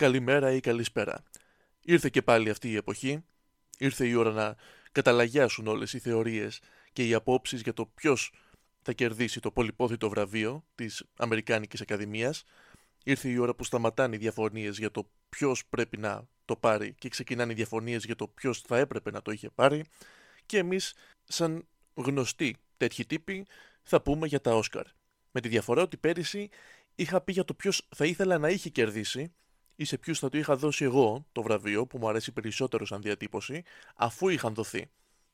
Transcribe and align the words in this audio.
καλημέρα 0.00 0.52
ή 0.52 0.60
καλησπέρα. 0.60 1.22
Ήρθε 1.80 2.08
και 2.08 2.22
πάλι 2.22 2.50
αυτή 2.50 2.70
η 2.70 2.76
εποχή. 2.76 3.24
Ήρθε 3.78 4.06
η 4.06 4.14
ώρα 4.14 4.30
να 4.30 4.56
καταλαγιάσουν 4.92 5.66
όλες 5.66 5.92
οι 5.92 5.98
θεωρίες 5.98 6.60
και 6.92 7.06
οι 7.06 7.14
απόψεις 7.14 7.60
για 7.60 7.72
το 7.72 7.86
ποιος 7.86 8.32
θα 8.82 8.92
κερδίσει 8.92 9.40
το 9.40 9.50
πολυπόθητο 9.50 10.08
βραβείο 10.08 10.64
της 10.74 11.04
Αμερικάνικης 11.16 11.80
Ακαδημίας. 11.80 12.44
Ήρθε 13.04 13.28
η 13.28 13.36
ώρα 13.36 13.54
που 13.54 13.64
σταματάνε 13.64 14.14
οι 14.14 14.18
διαφωνίες 14.18 14.78
για 14.78 14.90
το 14.90 15.10
ποιος 15.28 15.66
πρέπει 15.66 15.96
να 15.96 16.28
το 16.44 16.56
πάρει 16.56 16.94
και 16.98 17.08
ξεκινάνε 17.08 17.52
οι 17.52 17.54
διαφωνίες 17.54 18.04
για 18.04 18.16
το 18.16 18.28
ποιος 18.28 18.60
θα 18.60 18.78
έπρεπε 18.78 19.10
να 19.10 19.22
το 19.22 19.30
είχε 19.30 19.50
πάρει 19.50 19.84
και 20.46 20.58
εμείς 20.58 20.94
σαν 21.24 21.66
γνωστοί 21.94 22.56
τέτοιοι 22.76 23.06
τύποι 23.06 23.46
θα 23.82 24.02
πούμε 24.02 24.26
για 24.26 24.40
τα 24.40 24.54
Όσκαρ. 24.54 24.86
Με 25.30 25.40
τη 25.40 25.48
διαφορά 25.48 25.82
ότι 25.82 25.96
πέρυσι 25.96 26.48
είχα 26.94 27.20
πει 27.20 27.32
για 27.32 27.44
το 27.44 27.54
ποιος 27.54 27.88
θα 27.96 28.04
ήθελα 28.04 28.38
να 28.38 28.48
είχε 28.48 28.68
κερδίσει 28.68 29.32
ή 29.80 29.84
σε 29.84 29.98
ποιους 29.98 30.18
θα 30.18 30.28
του 30.28 30.36
είχα 30.36 30.56
δώσει 30.56 30.84
εγώ 30.84 31.26
το 31.32 31.42
βραβείο 31.42 31.86
που 31.86 31.98
μου 31.98 32.08
αρέσει 32.08 32.32
περισσότερο 32.32 32.86
σαν 32.86 33.02
διατύπωση, 33.02 33.62
αφού 33.96 34.28
είχαν 34.28 34.54
δοθεί. 34.54 34.90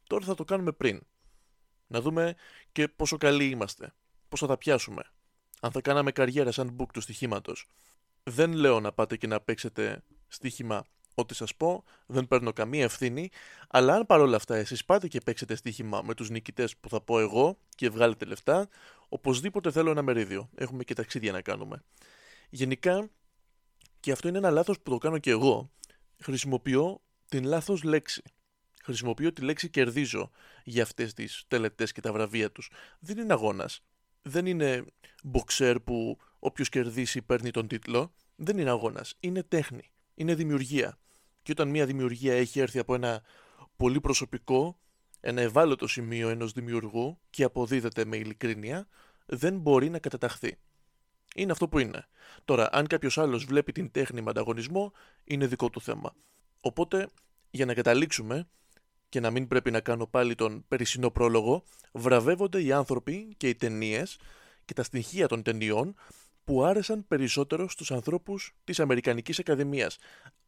Τώρα 0.07 0.25
θα 0.25 0.35
το 0.35 0.45
κάνουμε 0.45 0.73
πριν. 0.73 1.01
Να 1.87 2.01
δούμε 2.01 2.35
και 2.73 2.89
πόσο 2.89 3.17
καλοί 3.17 3.45
είμαστε. 3.45 3.95
Πώς 4.29 4.41
θα 4.41 4.47
τα 4.47 4.57
πιάσουμε. 4.57 5.03
Αν 5.61 5.71
θα 5.71 5.81
κάναμε 5.81 6.13
καριέρα 6.13 6.53
σαν 6.53 6.77
book 6.79 6.87
του 6.93 7.01
στοιχήματος. 7.01 7.67
Δεν 8.23 8.53
λέω 8.53 8.81
να 8.81 8.93
πάτε 8.93 9.17
και 9.17 9.27
να 9.27 9.41
παίξετε 9.41 10.03
στοίχημα 10.29 10.85
ό,τι 11.15 11.35
σας 11.35 11.55
πω, 11.55 11.85
δεν 12.07 12.27
παίρνω 12.27 12.53
καμία 12.53 12.85
ευθύνη, 12.85 13.31
αλλά 13.69 13.95
αν 13.95 14.07
παρόλα 14.07 14.37
αυτά 14.37 14.57
εσείς 14.57 14.85
πάτε 14.85 15.09
και 15.09 15.21
παίξετε 15.21 15.55
στοίχημα 15.55 16.03
με 16.03 16.15
τους 16.15 16.31
νικητές 16.31 16.77
που 16.77 16.89
θα 16.89 17.01
πω 17.01 17.21
εγώ 17.21 17.59
και 17.75 17.89
βγάλετε 17.89 18.25
λεφτά, 18.25 18.69
οπωσδήποτε 19.09 19.71
θέλω 19.71 19.91
ένα 19.91 20.03
μερίδιο. 20.03 20.49
Έχουμε 20.55 20.85
και 20.85 20.95
ταξίδια 20.95 21.33
να 21.33 21.41
κάνουμε. 21.41 21.83
Γενικά, 22.51 23.09
και 24.07 24.13
αυτό 24.13 24.29
είναι 24.29 24.39
ένα 24.39 24.51
λάθος 24.51 24.81
που 24.81 24.91
το 24.91 24.99
κάνω 24.99 25.19
και 25.19 25.31
εγώ, 25.31 25.71
χρησιμοποιώ 26.19 27.03
την 27.29 27.45
λάθος 27.45 27.83
λέξη. 27.83 28.23
Χρησιμοποιώ 28.85 29.33
τη 29.33 29.43
λέξη 29.43 29.71
κερδίζω 29.71 30.31
για 30.65 30.83
αυτές 30.83 31.13
τις 31.13 31.45
τελετές 31.49 31.93
και 31.93 32.01
τα 32.01 32.13
βραβεία 32.13 32.53
τους. 32.53 32.71
Δεν 32.99 33.19
είναι 33.19 33.33
αγώνας. 33.33 33.83
Δεν 34.23 34.47
είναι 34.47 34.85
μποξέρ 35.23 35.81
που 35.81 36.19
όποιος 36.39 36.69
κερδίσει 36.69 37.23
παίρνει 37.23 37.51
τον 37.51 37.69
τίτλο. 37.69 38.15
Δεν 38.37 38.59
είναι 38.59 38.71
αγώνας. 38.71 39.15
Είναι 39.21 39.43
τέχνη. 39.43 39.91
Είναι 40.15 40.35
δημιουργία. 40.35 40.99
Και 41.43 41.53
όταν 41.53 41.69
μια 41.69 41.87
δημιουργία 41.87 42.35
έχει 42.35 42.61
έρθει 42.61 42.79
από 42.79 42.95
ένα 42.95 43.23
πολύ 43.77 44.01
προσωπικό, 44.01 44.79
ένα 45.21 45.41
ευάλωτο 45.41 45.87
σημείο 45.87 46.29
ενός 46.29 46.53
δημιουργού 46.53 47.21
και 47.31 47.45
αποδίδεται 47.45 48.05
με 48.05 48.17
ειλικρίνεια, 48.17 48.89
δεν 49.27 49.59
μπορεί 49.59 49.91
να 49.91 49.99
καταταχθεί. 49.99 50.59
Είναι 51.37 51.53
αυτό 51.53 51.69
που 51.69 51.79
είναι. 51.79 52.07
Τώρα, 52.45 52.69
αν 52.73 52.87
κάποιος 52.87 53.19
άλλος 53.19 53.45
βλέπει 53.45 53.73
την 53.73 53.91
τέχνη 53.91 54.21
με 54.21 54.31
ανταγωνισμό, 54.31 54.93
είναι 55.25 55.47
δικό 55.47 55.71
του 55.71 55.81
θέμα. 55.81 56.15
Οπότε, 56.61 57.09
για 57.51 57.67
να 57.67 57.75
καταλήξουμε 57.75 58.49
και 59.09 59.21
να 59.21 59.31
μην 59.31 59.49
πρέπει 59.49 59.71
να 59.71 59.81
κάνω 59.81 60.07
πάλι 60.07 60.35
τον 60.35 60.65
περισσινό 60.69 61.11
πρόλογο, 61.11 61.65
βραβεύονται 61.93 62.63
οι 62.63 62.73
άνθρωποι 62.73 63.35
και 63.37 63.49
οι 63.49 63.55
ταινίες 63.55 64.19
και 64.65 64.75
τα 64.75 64.83
στοιχεία 64.83 65.29
των 65.29 65.43
ταινιών 65.43 65.95
που 66.45 66.65
άρεσαν 66.65 67.07
περισσότερο 67.09 67.69
στους 67.69 67.91
ανθρώπους 67.91 68.55
της 68.65 68.81
Αμερικανικής 68.81 69.39
Ακαδημίας. 69.39 69.99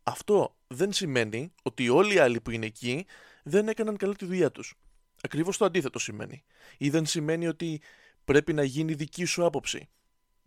Αυτό 0.03 0.57
δεν 0.67 0.93
σημαίνει 0.93 1.53
ότι 1.63 1.89
όλοι 1.89 2.15
οι 2.15 2.19
άλλοι 2.19 2.41
που 2.41 2.51
είναι 2.51 2.67
εκεί 2.67 3.07
δεν 3.43 3.69
έκαναν 3.69 3.97
καλά 3.97 4.15
τη 4.15 4.25
δουλειά 4.25 4.51
τους. 4.51 4.75
Ακριβώς 5.23 5.57
το 5.57 5.65
αντίθετο 5.65 5.99
σημαίνει. 5.99 6.45
Ή 6.79 6.91
δεν 6.91 7.07
σημαίνει 7.07 7.47
ότι 7.47 7.81
πρέπει 8.25 8.53
να 8.53 8.63
γίνει 8.63 8.95
δική 8.95 9.25
σου 9.25 9.45
άποψη. 9.45 9.89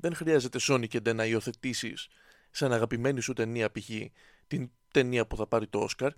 Δεν 0.01 0.15
χρειάζεται 0.15 0.59
Sony 0.61 0.87
και 0.87 1.13
να 1.13 1.25
υιοθετήσεις 1.25 2.07
σαν 2.51 2.73
αγαπημένη 2.73 3.21
σου 3.21 3.33
ταινία 3.33 3.71
π.χ. 3.71 3.89
την 4.47 4.71
ταινία 4.91 5.27
που 5.27 5.35
θα 5.35 5.47
πάρει 5.47 5.67
το 5.67 5.79
Όσκαρ. 5.79 6.11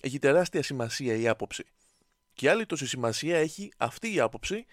Έχει 0.00 0.18
τεράστια 0.18 0.62
σημασία 0.62 1.14
η 1.14 1.28
άποψη. 1.28 1.64
Και 2.32 2.50
άλλη 2.50 2.66
τόση 2.66 2.86
σημασία 2.86 3.38
έχει 3.38 3.72
αυτή 3.76 4.14
η 4.14 4.20
άποψη 4.20 4.66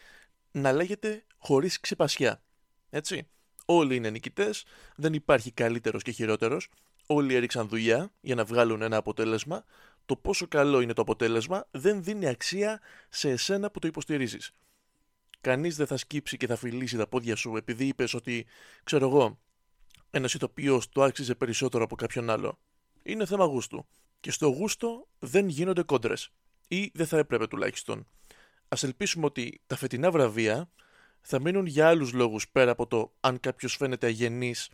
να 0.51 0.71
λέγεται 0.71 1.25
χωρίς 1.37 1.79
ξεπασιά. 1.79 2.41
Έτσι. 2.89 3.27
Όλοι 3.65 3.95
είναι 3.95 4.09
νικητές, 4.09 4.65
δεν 4.95 5.13
υπάρχει 5.13 5.51
καλύτερος 5.51 6.03
και 6.03 6.11
χειρότερος. 6.11 6.69
Όλοι 7.05 7.35
έριξαν 7.35 7.67
δουλειά 7.67 8.11
για 8.21 8.35
να 8.35 8.45
βγάλουν 8.45 8.81
ένα 8.81 8.97
αποτέλεσμα. 8.97 9.65
Το 10.05 10.15
πόσο 10.15 10.47
καλό 10.47 10.81
είναι 10.81 10.93
το 10.93 11.01
αποτέλεσμα 11.01 11.67
δεν 11.71 12.03
δίνει 12.03 12.27
αξία 12.27 12.81
σε 13.09 13.29
εσένα 13.29 13.71
που 13.71 13.79
το 13.79 13.87
υποστηρίζεις. 13.87 14.51
Κανείς 15.47 15.75
δεν 15.75 15.87
θα 15.87 15.97
σκύψει 15.97 16.37
και 16.37 16.47
θα 16.47 16.55
φιλήσει 16.55 16.97
τα 16.97 17.07
πόδια 17.07 17.35
σου 17.35 17.57
επειδή 17.57 17.85
είπες 17.85 18.13
ότι, 18.13 18.45
ξέρω 18.83 19.07
εγώ, 19.07 19.39
ένας 20.09 20.33
ηθοποιός 20.33 20.89
το 20.89 21.03
άξιζε 21.03 21.35
περισσότερο 21.35 21.83
από 21.83 21.95
κάποιον 21.95 22.29
άλλο. 22.29 22.59
Είναι 23.03 23.25
θέμα 23.25 23.45
γούστου. 23.45 23.85
Και 24.19 24.31
στο 24.31 24.47
γούστο 24.47 25.07
δεν 25.19 25.47
γίνονται 25.47 25.83
κόντρες. 25.83 26.29
Ή 26.67 26.91
δεν 26.93 27.07
θα 27.07 27.17
έπρεπε 27.17 27.47
τουλάχιστον. 27.47 27.99
Α 28.67 28.77
ελπίσουμε 28.81 29.25
ότι 29.25 29.61
τα 29.67 29.75
φετινά 29.75 30.11
βραβεία 30.11 30.69
θα 31.21 31.41
μείνουν 31.41 31.65
για 31.65 31.87
άλλους 31.87 32.13
λόγους 32.13 32.49
πέρα 32.49 32.71
από 32.71 32.87
το 32.87 33.13
αν 33.19 33.39
κάποιος 33.39 33.75
φαίνεται 33.75 34.07
αγενής 34.07 34.69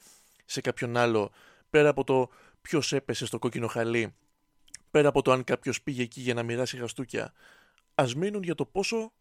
σε 0.46 0.62
κάποιον 0.62 0.98
άλλο, 0.98 1.32
πέρα 1.70 1.90
από 1.90 2.04
το 2.04 2.30
ποιος 2.62 2.94
έπεσε 2.94 3.26
στο 3.26 3.40
κόκκινο 3.40 3.68
χαλί, 3.68 4.14
πέρα 4.92 5.08
από 5.08 5.22
το 5.22 5.32
αν 5.32 5.44
κάποιος 5.44 5.82
πήγε 5.82 6.02
εκεί 6.02 6.22
για 6.22 6.34
να 6.34 6.44
μοιράσει 6.44 6.78
χαστούκια. 6.78 7.34
Ας 7.96 8.16
μείνουν 8.16 8.44
για 8.44 8.56
το 8.56 8.66
πόσο 8.66 9.12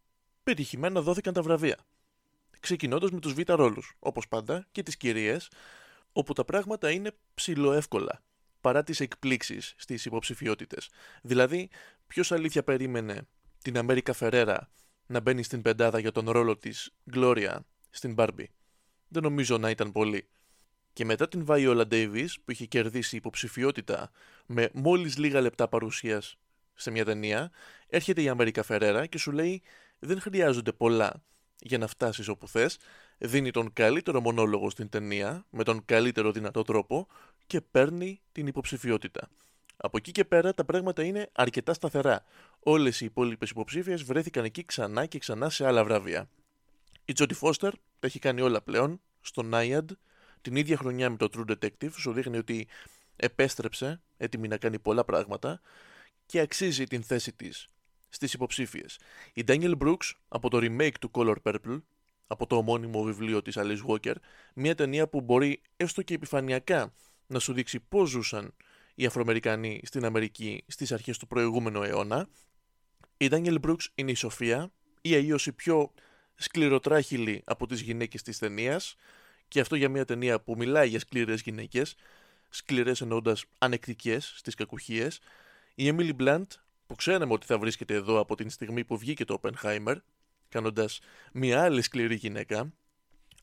πετυχημένα 0.42 1.00
δόθηκαν 1.00 1.32
τα 1.32 1.42
βραβεία. 1.42 1.78
Ξεκινώντας 2.60 3.10
με 3.10 3.20
τους 3.20 3.32
β' 3.32 3.50
ρόλους, 3.50 3.96
όπως 3.98 4.28
πάντα, 4.28 4.66
και 4.72 4.82
τις 4.82 4.96
κυρίες, 4.96 5.50
όπου 6.12 6.32
τα 6.32 6.44
πράγματα 6.44 6.90
είναι 6.90 7.12
ψηλοεύκολα 7.34 8.22
παρά 8.60 8.82
τις 8.82 9.00
εκπλήξεις 9.00 9.74
στις 9.76 10.04
υποψηφιότητες. 10.04 10.90
Δηλαδή, 11.22 11.68
ποιος 12.06 12.32
αλήθεια 12.32 12.62
περίμενε 12.62 13.26
την 13.62 13.78
Αμέρικα 13.78 14.12
Φερέρα 14.12 14.70
να 15.06 15.20
μπαίνει 15.20 15.42
στην 15.42 15.62
πεντάδα 15.62 15.98
για 15.98 16.12
τον 16.12 16.30
ρόλο 16.30 16.56
της 16.56 16.94
Gloria 17.14 17.56
στην 17.90 18.14
Barbie. 18.18 18.46
Δεν 19.08 19.22
νομίζω 19.22 19.58
να 19.58 19.70
ήταν 19.70 19.92
πολύ. 19.92 20.28
Και 20.92 21.04
μετά 21.04 21.28
την 21.28 21.44
Viola 21.48 21.84
Davis 21.90 22.28
που 22.44 22.50
είχε 22.50 22.66
κερδίσει 22.66 23.16
υποψηφιότητα 23.16 24.10
με 24.46 24.70
μόλις 24.72 25.16
λίγα 25.16 25.40
λεπτά 25.40 25.68
παρουσίας 25.68 26.36
σε 26.74 26.90
μια 26.90 27.04
ταινία, 27.04 27.50
έρχεται 27.86 28.22
η 28.22 28.28
Αμέρικα 28.28 28.62
Φερέρα 28.62 29.06
και 29.06 29.18
σου 29.18 29.32
λέει 29.32 29.62
δεν 30.04 30.20
χρειάζονται 30.20 30.72
πολλά 30.72 31.22
για 31.58 31.78
να 31.78 31.86
φτάσεις 31.86 32.28
όπου 32.28 32.48
θες, 32.48 32.78
δίνει 33.18 33.50
τον 33.50 33.72
καλύτερο 33.72 34.20
μονόλογο 34.20 34.70
στην 34.70 34.88
ταινία 34.88 35.46
με 35.50 35.64
τον 35.64 35.84
καλύτερο 35.84 36.32
δυνατό 36.32 36.62
τρόπο 36.62 37.06
και 37.46 37.60
παίρνει 37.60 38.20
την 38.32 38.46
υποψηφιότητα. 38.46 39.28
Από 39.76 39.96
εκεί 39.96 40.12
και 40.12 40.24
πέρα 40.24 40.54
τα 40.54 40.64
πράγματα 40.64 41.02
είναι 41.02 41.30
αρκετά 41.32 41.72
σταθερά. 41.72 42.24
Όλες 42.58 43.00
οι 43.00 43.04
υπόλοιπες 43.04 43.50
υποψήφιες 43.50 44.02
βρέθηκαν 44.02 44.44
εκεί 44.44 44.64
ξανά 44.64 45.06
και 45.06 45.18
ξανά 45.18 45.50
σε 45.50 45.66
άλλα 45.66 45.84
βραβεία. 45.84 46.28
Η 47.04 47.12
Τζόντι 47.12 47.34
Φώστερ 47.34 47.72
τα 47.72 48.06
έχει 48.06 48.18
κάνει 48.18 48.40
όλα 48.40 48.62
πλέον 48.62 49.00
στο 49.20 49.48
Naiad. 49.52 49.84
Την 50.40 50.56
ίδια 50.56 50.76
χρονιά 50.76 51.10
με 51.10 51.16
το 51.16 51.28
True 51.32 51.50
Detective 51.50 51.92
σου 51.92 52.12
δείχνει 52.12 52.36
ότι 52.36 52.68
επέστρεψε, 53.16 54.00
έτοιμη 54.16 54.48
να 54.48 54.56
κάνει 54.56 54.78
πολλά 54.78 55.04
πράγματα 55.04 55.60
και 56.26 56.40
αξίζει 56.40 56.84
την 56.84 57.02
θέση 57.02 57.32
της 57.32 57.71
στις 58.12 58.32
υποψήφιες. 58.32 58.98
Η 59.32 59.44
Daniel 59.46 59.78
Brooks 59.78 60.10
από 60.28 60.50
το 60.50 60.58
remake 60.62 60.94
του 61.00 61.10
Color 61.14 61.34
Purple, 61.42 61.82
από 62.26 62.46
το 62.46 62.56
ομώνυμο 62.56 63.02
βιβλίο 63.02 63.42
της 63.42 63.54
Alice 63.58 63.86
Walker, 63.86 64.14
μια 64.54 64.74
ταινία 64.74 65.08
που 65.08 65.20
μπορεί 65.20 65.60
έστω 65.76 66.02
και 66.02 66.14
επιφανειακά 66.14 66.94
να 67.26 67.38
σου 67.38 67.52
δείξει 67.52 67.80
πώς 67.80 68.10
ζούσαν 68.10 68.54
οι 68.94 69.06
Αφροαμερικανοί 69.06 69.80
στην 69.84 70.04
Αμερική 70.04 70.64
στις 70.66 70.92
αρχές 70.92 71.18
του 71.18 71.26
προηγούμενου 71.26 71.82
αιώνα. 71.82 72.28
Η 73.16 73.28
Daniel 73.30 73.58
Brooks 73.60 73.84
είναι 73.94 74.10
η 74.10 74.14
Σοφία, 74.14 74.72
ή 75.00 75.14
αλλιώ 75.14 75.38
η 75.44 75.52
πιο 75.52 75.92
σκληροτράχυλη 76.34 77.42
από 77.44 77.66
τις 77.66 77.80
γυναίκες 77.80 78.22
της 78.22 78.38
ταινίας, 78.38 78.96
και 79.48 79.60
αυτό 79.60 79.76
για 79.76 79.88
μια 79.88 80.04
ταινία 80.04 80.40
που 80.40 80.54
μιλάει 80.56 80.88
για 80.88 80.98
σκληρές 80.98 81.40
γυναίκες, 81.40 81.94
σκληρές 82.48 83.00
εννοώντας 83.00 83.44
ανεκτικές 83.58 84.32
στις 84.36 84.54
κακουχίες. 84.54 85.20
Η 85.74 85.94
Emily 85.94 86.12
Blunt, 86.16 86.46
που 86.92 86.98
ξέραμε 86.98 87.32
ότι 87.32 87.46
θα 87.46 87.58
βρίσκεται 87.58 87.94
εδώ 87.94 88.18
από 88.18 88.34
την 88.34 88.50
στιγμή 88.50 88.84
που 88.84 88.98
βγήκε 88.98 89.24
το 89.24 89.40
Oppenheimer, 89.42 89.96
κάνοντας 90.48 91.00
μια 91.32 91.62
άλλη 91.62 91.82
σκληρή 91.82 92.14
γυναίκα, 92.14 92.72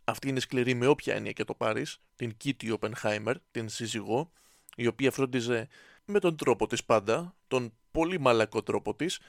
αυτή 0.04 0.30
είναι 0.30 0.40
σκληρή 0.40 0.74
με 0.74 0.88
όποια 0.88 1.16
έννοια 1.16 1.31
και 1.31 1.44
το 1.44 1.54
πάρεις, 1.54 2.01
την 2.16 2.38
Kitty 2.44 2.78
Oppenheimer, 2.80 3.34
την 3.51 3.69
σύζυγό, 3.69 4.31
η 4.75 4.88
οποία 4.88 5.12
φρόντιζε 5.12 5.68
με 6.06 6.19
τον 6.19 6.38
τρόπο 6.38 6.68
της 6.68 6.86
πάντα, 6.86 7.36
τον 7.48 7.74
πολύ 7.92 8.19
μαλακό 8.19 8.63
τρόπο 8.63 8.96
της, 8.96 9.19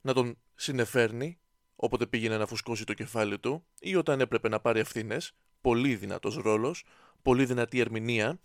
να 0.00 0.12
τον 0.12 0.38
συνεφέρνει 0.54 1.38
όποτε 1.76 2.06
πήγαινε 2.06 2.36
να 2.36 2.46
φουσκώσει 2.46 2.84
το 2.84 2.94
κεφάλι 2.94 3.38
του 3.38 3.64
ή 3.80 3.96
όταν 3.96 4.20
έπρεπε 4.20 4.48
να 4.48 4.60
πάρει 4.60 4.80
ευθύνες, 4.80 5.32
πολύ 5.60 5.96
δυνατός 5.96 6.36
ρόλος, 6.36 6.84
πολύ 7.22 7.44
δυνατή 7.44 7.78
ερμηνεία 7.78 8.38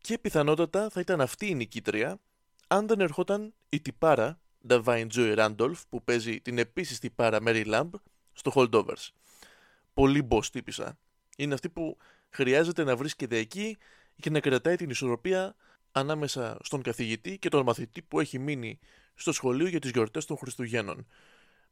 και 0.00 0.18
πιθανότατα 0.18 0.88
θα 0.90 1.00
ήταν 1.00 1.20
αυτή 1.20 1.46
η 1.46 1.54
νικήτρια 1.54 2.20
αν 2.66 2.86
δεν 2.86 3.00
ερχόταν 3.00 3.54
η 3.68 3.80
τυπάρα 3.80 4.38
Davine 4.68 5.06
Joy 5.14 5.36
Randolph 5.38 5.80
που 5.88 6.04
παίζει 6.04 6.40
την 6.40 6.58
επίσης 6.58 6.98
τυπάρα 6.98 7.38
Mary 7.46 7.66
Lamb 7.66 7.90
στο 8.32 8.52
Holdovers. 8.54 9.08
Πολύ 9.94 10.28
boss 10.30 10.46
τύπησα. 10.46 10.98
Είναι 11.36 11.54
αυτή 11.54 11.68
που 11.68 11.96
χρειάζεται 12.30 12.84
να 12.84 12.96
βρίσκεται 12.96 13.36
εκεί 13.36 13.76
και 14.20 14.30
να 14.30 14.40
κρατάει 14.40 14.76
την 14.76 14.90
ισορροπία 14.90 15.54
ανάμεσα 15.92 16.58
στον 16.62 16.82
καθηγητή 16.82 17.38
και 17.38 17.48
τον 17.48 17.64
μαθητή 17.64 18.02
που 18.02 18.20
έχει 18.20 18.38
μείνει 18.38 18.78
στο 19.14 19.32
σχολείο 19.32 19.66
για 19.66 19.78
τις 19.78 19.90
γιορτές 19.90 20.24
των 20.24 20.36
Χριστουγέννων. 20.36 21.06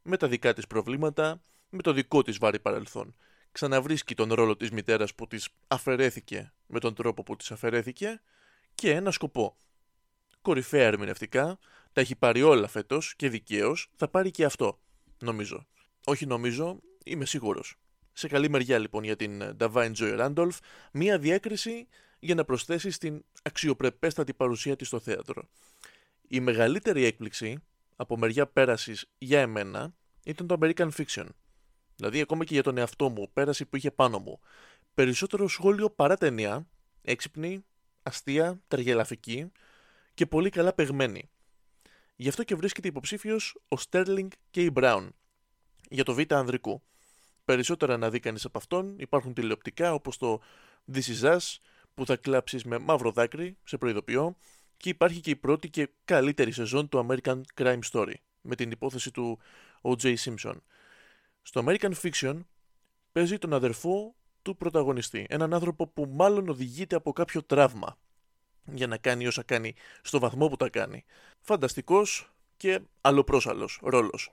Με 0.03 0.17
τα 0.17 0.29
δικά 0.29 0.53
της 0.53 0.67
προβλήματα, 0.67 1.43
με 1.69 1.83
το 1.83 1.93
δικό 1.93 2.23
της 2.23 2.39
βάρη 2.39 2.59
παρελθόν. 2.59 3.15
Ξαναβρίσκει 3.53 4.15
τον 4.15 4.33
ρόλο 4.33 4.57
της 4.57 4.71
μητέρας 4.71 5.15
που 5.15 5.27
της 5.27 5.49
αφαιρέθηκε 5.69 6.53
με 6.67 6.81
τον 6.81 6.95
τρόπο 6.95 7.23
που 7.23 7.37
της 7.37 7.51
αφαιρέθηκε 7.51 8.21
και 8.75 8.91
ένα 8.91 9.11
σκοπό. 9.11 9.57
Κορυφαία 10.43 10.87
ερμηνευτικά, 10.87 11.59
τα 11.93 12.01
έχει 12.01 12.17
πάρει 12.17 12.43
όλα 12.43 12.69
φέτος 12.69 13.17
και 13.17 13.29
δικαίως 13.29 13.89
θα 13.97 14.09
πάρει 14.09 14.31
και 14.31 14.45
αυτό, 14.45 14.81
νομίζω. 15.19 15.67
Όχι 16.05 16.27
νομίζω, 16.27 16.81
είμαι 17.05 17.25
σίγουρος. 17.25 17.77
Σε 18.13 18.29
καλή 18.29 18.51
μεριά 18.51 18.79
λοιπόν 18.79 19.05
για 19.05 19.17
την 19.17 19.57
Divine 19.59 19.93
Joy 19.97 20.19
Randolph, 20.21 20.59
μία 20.93 21.19
διάκριση 21.19 21.87
για 22.19 22.35
να 22.35 22.45
προσθέσει 22.45 22.91
στην 22.91 23.25
αξιοπρεπέστατη 23.43 24.35
παρουσία 24.35 24.77
της 24.77 24.87
στο 24.87 25.01
θέατρο. 25.01 25.43
Η 26.29 26.41
μεγαλύτερη 26.41 27.05
έκπληξη 27.05 27.59
από 27.97 28.17
μεριά 28.17 28.47
πέρασης 28.47 29.07
για 29.19 29.41
εμένα 29.41 29.95
ήταν 30.25 30.47
το 30.47 30.59
American 30.61 30.89
Fiction. 30.97 31.27
Δηλαδή 31.97 32.21
ακόμα 32.21 32.45
και 32.45 32.55
για 32.55 32.63
τον 32.63 32.79
εαυτό 32.79 33.09
μου, 33.09 33.31
πέραση 33.33 33.65
που 33.65 33.77
είχε 33.77 33.91
πάνω 33.91 34.19
μου. 34.19 34.41
Περισσότερο 34.95 35.49
σχόλιο 35.49 35.91
παρά 35.91 36.17
ταινία, 36.17 36.67
έξυπνη, 37.03 37.65
αστεία, 38.03 38.61
τεργελαφική 38.69 39.53
και 40.15 40.27
πολύ 40.27 40.51
καλά 40.51 40.73
παιγμένη. 40.73 41.31
Γι' 42.23 42.29
αυτό 42.29 42.45
και 42.45 42.55
βρίσκεται 42.55 42.89
υποψήφιος 42.89 43.61
ο 43.69 43.77
Sterling 43.91 44.29
K. 44.55 44.73
Brown 44.73 45.09
για 45.91 46.05
το 46.05 46.15
Β' 46.15 46.33
Ανδρικού. 46.33 46.83
Περισσότερα 47.45 47.97
να 47.97 48.11
δει 48.11 48.21
κανείς 48.21 48.45
από 48.45 48.59
αυτόν 48.59 48.99
υπάρχουν 48.99 49.35
τηλεοπτικά 49.35 49.95
όπως 49.95 50.17
το 50.17 50.41
This 50.93 51.21
Is 51.21 51.33
Us 51.33 51.39
που 51.95 52.07
θα 52.07 52.17
κλάψεις 52.17 52.65
με 52.65 52.79
μαύρο 52.79 53.13
δάκρυ, 53.13 53.57
σε 53.65 53.79
προειδοποιώ, 53.79 54.37
και 54.77 54.89
υπάρχει 54.89 55.21
και 55.21 55.31
η 55.31 55.37
πρώτη 55.37 55.71
και 55.71 55.91
καλύτερη 56.05 56.53
σεζόν 56.53 56.89
του 56.89 57.07
American 57.09 57.41
Crime 57.55 57.81
Story 57.93 58.15
με 58.41 58.55
την 58.55 58.71
υπόθεση 58.71 59.11
του 59.11 59.39
O.J. 59.83 60.15
Simpson. 60.17 60.57
Στο 61.43 61.65
American 61.67 61.93
Fiction 62.03 62.41
παίζει 63.13 63.39
τον 63.39 63.53
αδερφό 63.53 64.15
του 64.43 64.57
πρωταγωνιστή, 64.57 65.27
έναν 65.29 65.55
άνθρωπο 65.55 65.87
που 65.87 66.05
μάλλον 66.05 66.49
οδηγείται 66.49 66.97
από 66.97 67.13
κάποιο 67.13 67.43
τραύμα 67.43 67.99
για 68.65 68.87
να 68.87 68.97
κάνει 68.97 69.27
όσα 69.27 69.43
κάνει 69.43 69.75
στο 70.03 70.19
βαθμό 70.19 70.49
που 70.49 70.57
τα 70.57 70.69
κάνει. 70.69 71.05
Φανταστικός 71.41 72.33
και 72.57 72.81
αλλοπρόσαλος 73.01 73.79
ρόλος. 73.83 74.31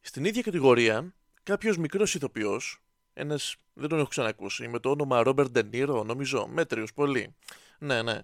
Στην 0.00 0.24
ίδια 0.24 0.42
κατηγορία, 0.42 1.14
κάποιος 1.42 1.76
μικρός 1.76 2.14
ηθοποιός, 2.14 2.82
ένας 3.12 3.56
δεν 3.74 3.88
τον 3.88 3.98
έχω 3.98 4.08
ξανακούσει, 4.08 4.68
με 4.68 4.78
το 4.78 4.90
όνομα 4.90 5.22
Ρόμπερ 5.22 5.50
Ντενίρο, 5.50 6.04
νομίζω, 6.04 6.46
μέτριος 6.46 6.92
πολύ. 6.92 7.34
Ναι, 7.78 8.02
ναι. 8.02 8.18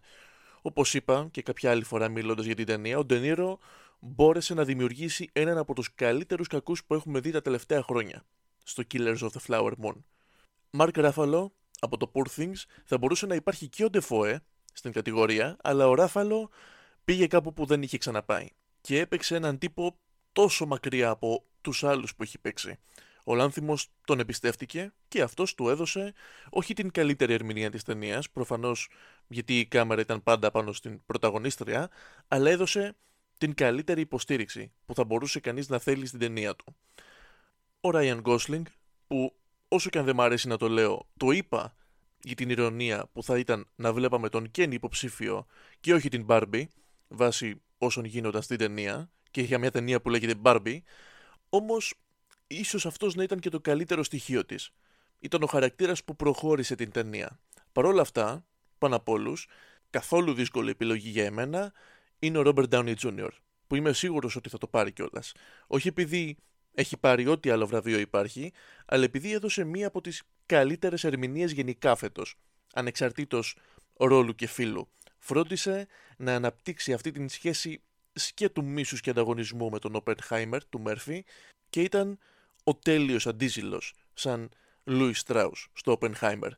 Όπως 0.62 0.94
είπα 0.94 1.28
και 1.30 1.42
κάποια 1.42 1.70
άλλη 1.70 1.84
φορά 1.84 2.08
μιλώντας 2.08 2.44
για 2.44 2.54
την 2.54 2.66
ταινία, 2.66 2.98
ο 2.98 3.04
Ντενίρο 3.04 3.58
μπόρεσε 3.98 4.54
να 4.54 4.64
δημιουργήσει 4.64 5.30
έναν 5.32 5.58
από 5.58 5.74
τους 5.74 5.94
καλύτερους 5.94 6.48
κακούς 6.48 6.84
που 6.84 6.94
έχουμε 6.94 7.20
δει 7.20 7.30
τα 7.30 7.42
τελευταία 7.42 7.82
χρόνια 7.82 8.24
στο 8.64 8.82
Killers 8.92 9.18
of 9.18 9.28
the 9.28 9.40
Flower 9.46 9.72
Moon. 9.82 9.94
Μάρκ 10.70 10.96
Ράφαλο 10.96 11.52
από 11.80 11.96
το 11.96 12.10
Poor 12.14 12.26
Things 12.36 12.64
θα 12.84 12.98
μπορούσε 12.98 13.26
να 13.26 13.34
υπάρχει 13.34 13.68
και 13.68 13.84
ο 13.84 13.90
Ντεφόε 13.90 14.40
στην 14.76 14.92
κατηγορία, 14.92 15.56
αλλά 15.62 15.88
ο 15.88 15.94
Ράφαλο 15.94 16.50
πήγε 17.04 17.26
κάπου 17.26 17.52
που 17.52 17.66
δεν 17.66 17.82
είχε 17.82 17.98
ξαναπάει 17.98 18.48
και 18.80 19.00
έπαιξε 19.00 19.36
έναν 19.36 19.58
τύπο 19.58 19.98
τόσο 20.32 20.66
μακριά 20.66 21.10
από 21.10 21.44
τους 21.60 21.84
άλλους 21.84 22.14
που 22.14 22.22
έχει 22.22 22.38
παίξει. 22.38 22.78
Ο 23.24 23.34
Λάνθιμος 23.34 23.88
τον 24.04 24.20
εμπιστεύτηκε 24.20 24.92
και 25.08 25.22
αυτός 25.22 25.54
του 25.54 25.68
έδωσε 25.68 26.14
όχι 26.50 26.74
την 26.74 26.90
καλύτερη 26.90 27.32
ερμηνεία 27.32 27.70
της 27.70 27.82
ταινίας, 27.82 28.30
προφανώς 28.30 28.88
γιατί 29.26 29.58
η 29.58 29.66
κάμερα 29.66 30.00
ήταν 30.00 30.22
πάντα 30.22 30.50
πάνω 30.50 30.72
στην 30.72 31.00
πρωταγωνίστρια, 31.06 31.90
αλλά 32.28 32.50
έδωσε 32.50 32.96
την 33.38 33.54
καλύτερη 33.54 34.00
υποστήριξη 34.00 34.72
που 34.86 34.94
θα 34.94 35.04
μπορούσε 35.04 35.40
κανείς 35.40 35.68
να 35.68 35.78
θέλει 35.78 36.06
στην 36.06 36.18
ταινία 36.18 36.56
του. 36.56 36.76
Ο 37.80 37.90
Ράιαν 37.90 38.20
Γκόσλινγκ, 38.20 38.64
που 39.06 39.36
όσο 39.68 39.90
και 39.90 39.98
αν 39.98 40.04
δεν 40.04 40.14
μ' 40.14 40.20
αρέσει 40.20 40.48
να 40.48 40.56
το 40.56 40.68
λέω, 40.68 41.08
το 41.16 41.30
είπα 41.30 41.74
για 42.26 42.34
την 42.34 42.50
ηρωνία 42.50 43.08
που 43.12 43.22
θα 43.22 43.38
ήταν 43.38 43.68
να 43.76 43.92
βλέπαμε 43.92 44.28
τον 44.28 44.50
Κέν 44.50 44.72
υποψήφιο 44.72 45.46
και 45.80 45.94
όχι 45.94 46.08
την 46.08 46.26
Barbie, 46.28 46.64
βάσει 47.08 47.62
όσων 47.78 48.04
γίνονταν 48.04 48.42
στην 48.42 48.58
ταινία, 48.58 49.10
και 49.30 49.42
για 49.42 49.58
μια 49.58 49.70
ταινία 49.70 50.00
που 50.00 50.10
λέγεται 50.10 50.34
Barbie, 50.42 50.78
όμως 51.48 51.94
ίσως 52.46 52.86
αυτός 52.86 53.14
να 53.14 53.22
ήταν 53.22 53.38
και 53.38 53.48
το 53.48 53.60
καλύτερο 53.60 54.02
στοιχείο 54.02 54.44
της. 54.44 54.70
Ήταν 55.18 55.42
ο 55.42 55.46
χαρακτήρας 55.46 56.04
που 56.04 56.16
προχώρησε 56.16 56.74
την 56.74 56.90
ταινία. 56.90 57.40
Παρ' 57.72 57.84
όλα 57.84 58.00
αυτά, 58.00 58.46
πάνω 58.78 58.96
απ' 58.96 59.08
όλους, 59.08 59.48
καθόλου 59.90 60.34
δύσκολη 60.34 60.70
επιλογή 60.70 61.08
για 61.08 61.24
εμένα 61.24 61.72
είναι 62.18 62.38
ο 62.38 62.42
Robert 62.46 62.68
Downey 62.68 62.94
Jr., 62.94 63.28
που 63.66 63.74
είμαι 63.74 63.92
σίγουρος 63.92 64.36
ότι 64.36 64.48
θα 64.48 64.58
το 64.58 64.66
πάρει 64.66 64.92
κιόλας. 64.92 65.32
Όχι 65.66 65.88
επειδή 65.88 66.36
έχει 66.78 66.96
πάρει 66.96 67.26
ό,τι 67.26 67.50
άλλο 67.50 67.66
βραβείο 67.66 67.98
υπάρχει, 67.98 68.52
αλλά 68.86 69.04
επειδή 69.04 69.32
έδωσε 69.32 69.64
μία 69.64 69.86
από 69.86 70.00
τις 70.00 70.22
καλύτερες 70.46 71.04
ερμηνείες 71.04 71.52
γενικά 71.52 71.96
φέτος, 71.96 72.38
ανεξαρτήτως 72.74 73.56
ρόλου 73.96 74.34
και 74.34 74.46
φίλου. 74.46 74.88
Φρόντισε 75.18 75.86
να 76.16 76.34
αναπτύξει 76.34 76.92
αυτή 76.92 77.10
την 77.10 77.28
σχέση 77.28 77.82
σκέτου 78.12 78.64
μίσους 78.64 79.00
και 79.00 79.10
ανταγωνισμού 79.10 79.70
με 79.70 79.78
τον 79.78 79.94
Οπενχάιμερ 79.94 80.64
του 80.64 80.80
Μέρφυ 80.80 81.24
και 81.70 81.82
ήταν 81.82 82.18
ο 82.64 82.74
τέλειος 82.74 83.26
αντίζηλος 83.26 83.94
σαν 84.14 84.48
Λούις 84.84 85.18
Στράους 85.18 85.68
στο 85.72 85.92
Οπενχάιμερ. 85.92 86.52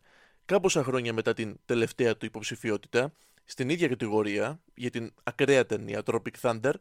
Κάμποσα 0.44 0.82
χρόνια 0.82 1.12
μετά 1.12 1.35
την 1.35 1.59
τελευταία 1.65 2.17
του 2.17 2.26
υποψηφιότητα, 2.26 3.12
στην 3.44 3.69
ίδια 3.69 3.88
κατηγορία 3.88 4.61
για 4.75 4.91
την 4.91 5.12
ακραία 5.23 5.67
ταινία 5.67 6.03
Tropic 6.05 6.41
Thunder, 6.41 6.73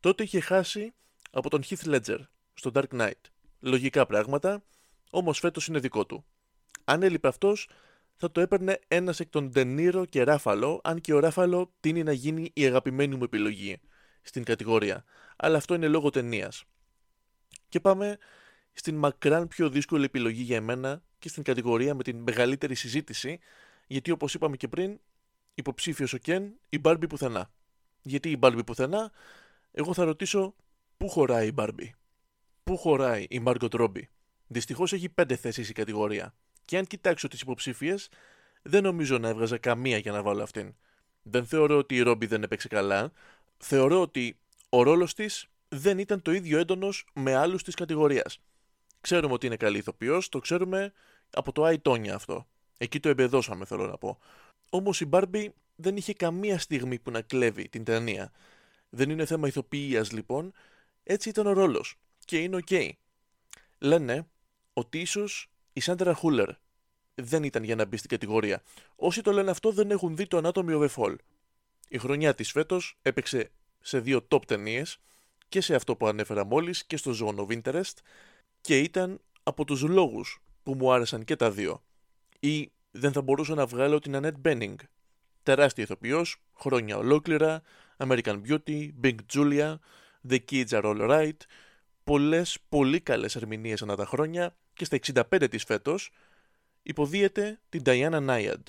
τότε 0.00 0.22
είχε 0.22 0.40
χάσει 0.40 0.94
από 1.30 1.50
τον 1.50 1.62
Heath 1.62 1.84
Ledger 1.84 2.18
στο 2.54 2.70
Dark 2.74 3.00
Knight. 3.00 3.20
Λογικά 3.60 4.06
πράγματα, 4.06 4.62
όμως 5.10 5.38
φέτος 5.38 5.66
είναι 5.66 5.78
δικό 5.78 6.06
του. 6.06 6.24
Αν 6.84 7.02
έλειπε 7.02 7.28
αυτός, 7.28 7.68
θα 8.16 8.30
το 8.30 8.40
έπαιρνε 8.40 8.78
ένας 8.88 9.20
εκ 9.20 9.28
των 9.28 9.48
Ντενίρο 9.48 10.04
και 10.04 10.22
Ράφαλο, 10.22 10.80
αν 10.84 11.00
και 11.00 11.12
ο 11.12 11.18
Ράφαλο 11.18 11.72
τίνει 11.80 12.02
να 12.02 12.12
γίνει 12.12 12.50
η 12.54 12.66
αγαπημένη 12.66 13.16
μου 13.16 13.24
επιλογή 13.24 13.80
στην 14.22 14.44
κατηγορία. 14.44 15.04
Αλλά 15.36 15.56
αυτό 15.56 15.74
είναι 15.74 15.88
λόγω 15.88 16.10
ταινίας. 16.10 16.64
Και 17.68 17.80
πάμε 17.80 18.18
στην 18.72 18.96
μακράν 18.96 19.48
πιο 19.48 19.68
δύσκολη 19.68 20.04
επιλογή 20.04 20.42
για 20.42 20.56
εμένα 20.56 21.02
και 21.18 21.28
στην 21.28 21.42
κατηγορία 21.42 21.94
με 21.94 22.02
την 22.02 22.16
μεγαλύτερη 22.16 22.74
συζήτηση, 22.74 23.38
γιατί 23.86 24.10
όπως 24.10 24.34
είπαμε 24.34 24.56
και 24.56 24.68
πριν, 24.68 25.00
υποψήφιος 25.54 26.12
ο 26.12 26.18
Κεν, 26.18 26.58
η 26.68 26.78
Μπάρμπι 26.78 27.06
πουθενά. 27.06 27.50
Γιατί 28.02 28.30
η 28.30 28.36
Μπάρμπι 28.38 28.64
πουθενά, 28.64 29.12
εγώ 29.72 29.94
θα 29.94 30.04
ρωτήσω 30.04 30.54
πού 30.96 31.08
χωράει 31.08 31.46
η 31.46 31.52
Μπάρμπι; 31.54 31.94
Πού 32.62 32.76
χωράει 32.76 33.26
η 33.28 33.38
Μάργκοτ 33.38 33.74
Ρόμπι. 33.74 34.08
Δυστυχώς 34.46 34.92
έχει 34.92 35.08
πέντε 35.08 35.36
θέσεις 35.36 35.68
η 35.68 35.72
κατηγορία. 35.72 36.34
Και 36.64 36.78
αν 36.78 36.86
κοιτάξω 36.86 37.28
τις 37.28 37.40
υποψήφιε, 37.40 37.94
δεν 38.62 38.82
νομίζω 38.82 39.18
να 39.18 39.28
έβγαζα 39.28 39.58
καμία 39.58 39.98
για 39.98 40.12
να 40.12 40.22
βάλω 40.22 40.42
αυτήν. 40.42 40.74
Δεν 41.22 41.46
θεωρώ 41.46 41.76
ότι 41.76 41.96
η 41.96 42.00
Ρόμπι 42.00 42.26
δεν 42.26 42.42
έπαιξε 42.42 42.68
καλά. 42.68 43.12
Θεωρώ 43.58 44.00
ότι 44.00 44.38
ο 44.68 44.82
ρόλος 44.82 45.14
της 45.14 45.46
δεν 45.68 45.98
ήταν 45.98 46.22
το 46.22 46.32
ίδιο 46.32 46.58
έντονος 46.58 47.06
με 47.12 47.34
άλλους 47.34 47.62
της 47.62 47.74
κατηγορίας. 47.74 48.38
Ξέρουμε 49.00 49.32
ότι 49.32 49.46
είναι 49.46 49.56
καλή 49.56 49.78
ηθοποιός, 49.78 50.28
το 50.28 50.38
ξέρουμε 50.38 50.92
από 51.30 51.52
το 51.52 51.66
I, 51.66 52.08
Tonya. 52.08 52.46
Εκεί 52.78 53.00
το 53.00 53.08
εμπεδώσαμε, 53.08 53.64
θέλω 53.64 53.86
να 53.86 53.98
πω. 53.98 54.18
Όμως 54.70 55.00
η 55.00 55.06
Μπάρμπι 55.06 55.54
δεν 55.76 55.96
είχε 55.96 56.12
καμία 56.12 56.58
στιγμή 56.58 56.98
που 56.98 57.10
να 57.10 57.20
κλέβει 57.20 57.68
την 57.68 57.84
ταινία. 57.84 58.32
Δεν 58.90 59.10
είναι 59.10 59.26
θέμα 59.26 59.48
ηθοποιίας 59.48 60.12
λοιπόν, 60.12 60.52
έτσι 61.02 61.28
ήταν 61.28 61.46
ο 61.46 61.52
ρόλος. 61.52 61.96
Και 62.24 62.38
είναι 62.38 62.56
ok. 62.56 62.66
Okay. 62.70 62.90
Λένε 63.78 64.26
ότι 64.72 65.00
ίσως 65.00 65.50
η 65.72 65.80
Σάντρα 65.80 66.14
Χούλερ 66.14 66.48
δεν 67.14 67.42
ήταν 67.42 67.64
για 67.64 67.74
να 67.74 67.84
μπει 67.84 67.96
στην 67.96 68.10
κατηγορία. 68.10 68.62
Όσοι 68.96 69.22
το 69.22 69.32
λένε 69.32 69.50
αυτό 69.50 69.72
δεν 69.72 69.90
έχουν 69.90 70.16
δει 70.16 70.26
το 70.26 70.40
Anatomy 70.44 70.80
of 70.80 70.88
a 70.88 70.94
Fall. 70.94 71.16
Η 71.88 71.98
χρονιά 71.98 72.34
της 72.34 72.50
φέτος 72.50 72.98
έπαιξε 73.02 73.50
σε 73.80 74.00
δύο 74.00 74.26
top 74.28 74.46
ταινίες 74.46 74.98
και 75.48 75.60
σε 75.60 75.74
αυτό 75.74 75.96
που 75.96 76.06
ανέφερα 76.06 76.44
μόλις 76.44 76.84
και 76.84 76.96
στο 76.96 77.12
Zone 77.20 77.46
of 77.46 77.62
Interest 77.62 77.94
και 78.60 78.78
ήταν 78.78 79.20
από 79.42 79.64
τους 79.64 79.82
λόγους 79.82 80.42
που 80.62 80.74
μου 80.74 80.92
άρεσαν 80.92 81.24
και 81.24 81.36
τα 81.36 81.50
δύο. 81.50 81.82
Ή 82.40 82.70
δεν 82.90 83.12
θα 83.12 83.22
μπορούσα 83.22 83.54
να 83.54 83.66
βγάλω 83.66 83.98
την 83.98 84.14
Annette 84.16 84.48
Benning. 84.48 84.74
Τεράστια 85.42 85.84
ηθοποιός, 85.84 86.36
χρόνια 86.58 86.96
ολόκληρα, 86.96 87.62
American 87.96 88.40
Beauty, 88.48 88.88
Big 89.02 89.14
Julia, 89.32 89.74
The 90.28 90.38
Kids 90.50 90.68
Are 90.68 90.84
All 90.84 91.10
Right, 91.10 91.36
πολλές 92.04 92.58
πολύ 92.68 93.00
καλές 93.00 93.36
ερμηνείες 93.36 93.82
ανά 93.82 93.96
τα 93.96 94.04
χρόνια 94.06 94.56
και 94.72 94.84
στα 94.84 94.98
65 95.30 95.46
της 95.50 95.64
φέτος 95.64 96.10
υποδίεται 96.82 97.60
την 97.68 97.82
Diana 97.84 98.28
Nyad. 98.28 98.62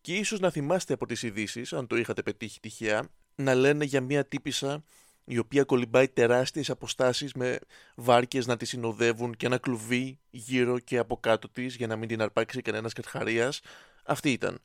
Και 0.00 0.14
ίσως 0.14 0.40
να 0.40 0.50
θυμάστε 0.50 0.92
από 0.92 1.06
τις 1.06 1.22
ειδήσει, 1.22 1.62
αν 1.70 1.86
το 1.86 1.96
είχατε 1.96 2.22
πετύχει 2.22 2.60
τυχαία, 2.60 3.08
να 3.34 3.54
λένε 3.54 3.84
για 3.84 4.00
μια 4.00 4.24
τύπησα 4.24 4.82
η 5.24 5.38
οποία 5.38 5.64
κολυμπάει 5.64 6.08
τεράστιες 6.08 6.70
αποστάσεις 6.70 7.32
με 7.32 7.58
βάρκες 7.94 8.46
να 8.46 8.56
τη 8.56 8.64
συνοδεύουν 8.64 9.36
και 9.36 9.46
ένα 9.46 9.58
κλουβί 9.58 10.18
γύρω 10.30 10.78
και 10.78 10.98
από 10.98 11.16
κάτω 11.16 11.48
της 11.48 11.76
για 11.76 11.86
να 11.86 11.96
μην 11.96 12.08
την 12.08 12.22
αρπάξει 12.22 12.62
κανένας 12.62 12.92
καρχαρίας. 12.92 13.60
Αυτή 14.04 14.32
ήταν. 14.32 14.58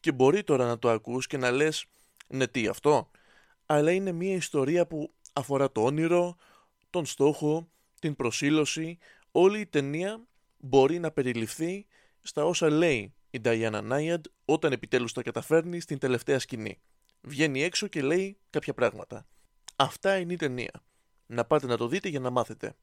Και 0.00 0.12
μπορεί 0.12 0.42
τώρα 0.44 0.66
να 0.66 0.78
το 0.78 0.90
ακούς 0.90 1.26
και 1.26 1.36
να 1.36 1.50
λες 1.50 1.84
Ναι, 2.26 2.46
τι 2.46 2.66
αυτό. 2.66 3.10
Αλλά 3.66 3.92
είναι 3.92 4.12
μια 4.12 4.34
ιστορία 4.34 4.86
που 4.86 5.12
αφορά 5.32 5.72
το 5.72 5.84
όνειρο, 5.84 6.36
τον 6.90 7.06
στόχο, 7.06 7.70
την 8.00 8.16
προσήλωση. 8.16 8.98
Όλη 9.32 9.60
η 9.60 9.66
ταινία 9.66 10.26
μπορεί 10.56 10.98
να 10.98 11.10
περιληφθεί 11.10 11.86
στα 12.22 12.44
όσα 12.44 12.70
λέει 12.70 13.14
η 13.30 13.40
Diana 13.44 13.80
Νάιαντ 13.82 14.24
όταν 14.44 14.72
επιτέλους 14.72 15.12
τα 15.12 15.22
καταφέρνει 15.22 15.80
στην 15.80 15.98
τελευταία 15.98 16.38
σκηνή. 16.38 16.80
Βγαίνει 17.20 17.62
έξω 17.62 17.86
και 17.86 18.02
λέει 18.02 18.38
κάποια 18.50 18.74
πράγματα. 18.74 19.26
Αυτά 19.76 20.18
είναι 20.18 20.32
η 20.32 20.36
ταινία. 20.36 20.84
Να 21.26 21.44
πάτε 21.44 21.66
να 21.66 21.76
το 21.76 21.88
δείτε 21.88 22.08
για 22.08 22.20
να 22.20 22.30
μάθετε. 22.30 22.76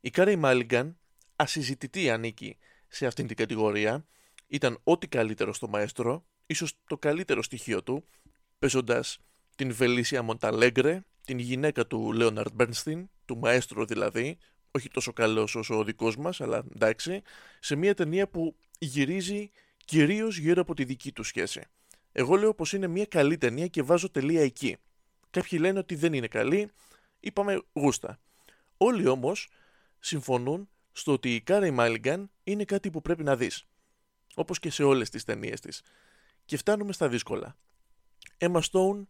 Η 0.00 0.10
Κάρεϊ 0.10 0.36
Μάλιγκαν, 0.36 0.98
ασυζητητή 1.36 2.10
ανήκει 2.10 2.58
σε 2.88 3.06
αυτήν 3.06 3.26
την 3.26 3.36
κατηγορία, 3.36 4.06
ήταν 4.46 4.78
ό,τι 4.84 5.08
καλύτερο 5.08 5.52
στο 5.52 5.68
μαέστρο, 5.68 6.24
ίσως 6.46 6.72
το 6.86 6.98
καλύτερο 6.98 7.42
στοιχείο 7.42 7.82
του, 7.82 8.08
παίζοντας 8.58 9.18
την 9.56 9.74
Φελίσια 9.74 10.22
Μοντεαλέγκρε, 10.22 11.04
την 11.24 11.38
γυναίκα 11.38 11.86
του 11.86 12.12
Λέοναρντ 12.12 12.52
Μπέρνστιν, 12.54 13.08
του 13.28 13.38
μαέστρο 13.38 13.84
δηλαδή, 13.84 14.38
όχι 14.70 14.88
τόσο 14.88 15.12
καλός 15.12 15.54
όσο 15.54 15.78
ο 15.78 15.84
δικός 15.84 16.16
μας, 16.16 16.40
αλλά 16.40 16.64
εντάξει, 16.74 17.22
σε 17.60 17.76
μια 17.76 17.94
ταινία 17.94 18.28
που 18.28 18.56
γυρίζει 18.78 19.50
κυρίως 19.84 20.38
γύρω 20.38 20.60
από 20.60 20.74
τη 20.74 20.84
δική 20.84 21.12
του 21.12 21.22
σχέση. 21.22 21.62
Εγώ 22.12 22.36
λέω 22.36 22.54
πως 22.54 22.72
είναι 22.72 22.86
μια 22.86 23.04
καλή 23.04 23.38
ταινία 23.38 23.66
και 23.66 23.82
βάζω 23.82 24.10
τελεία 24.10 24.42
εκεί. 24.42 24.76
Κάποιοι 25.30 25.58
λένε 25.62 25.78
ότι 25.78 25.94
δεν 25.94 26.12
είναι 26.12 26.26
καλή, 26.26 26.70
είπαμε 27.20 27.62
γούστα. 27.72 28.20
Όλοι 28.76 29.06
όμως 29.06 29.48
συμφωνούν 29.98 30.68
στο 30.92 31.12
ότι 31.12 31.34
η 31.34 31.40
Κάρι 31.40 31.70
Μάλιγκαν 31.70 32.30
είναι 32.44 32.64
κάτι 32.64 32.90
που 32.90 33.02
πρέπει 33.02 33.22
να 33.22 33.36
δεις. 33.36 33.64
Όπως 34.34 34.58
και 34.58 34.70
σε 34.70 34.82
όλες 34.82 35.10
τις 35.10 35.24
ταινίες 35.24 35.60
της. 35.60 35.82
Και 36.44 36.56
φτάνουμε 36.56 36.92
στα 36.92 37.08
δύσκολα. 37.08 37.56
Emma 38.38 38.60
Stone 38.70 39.02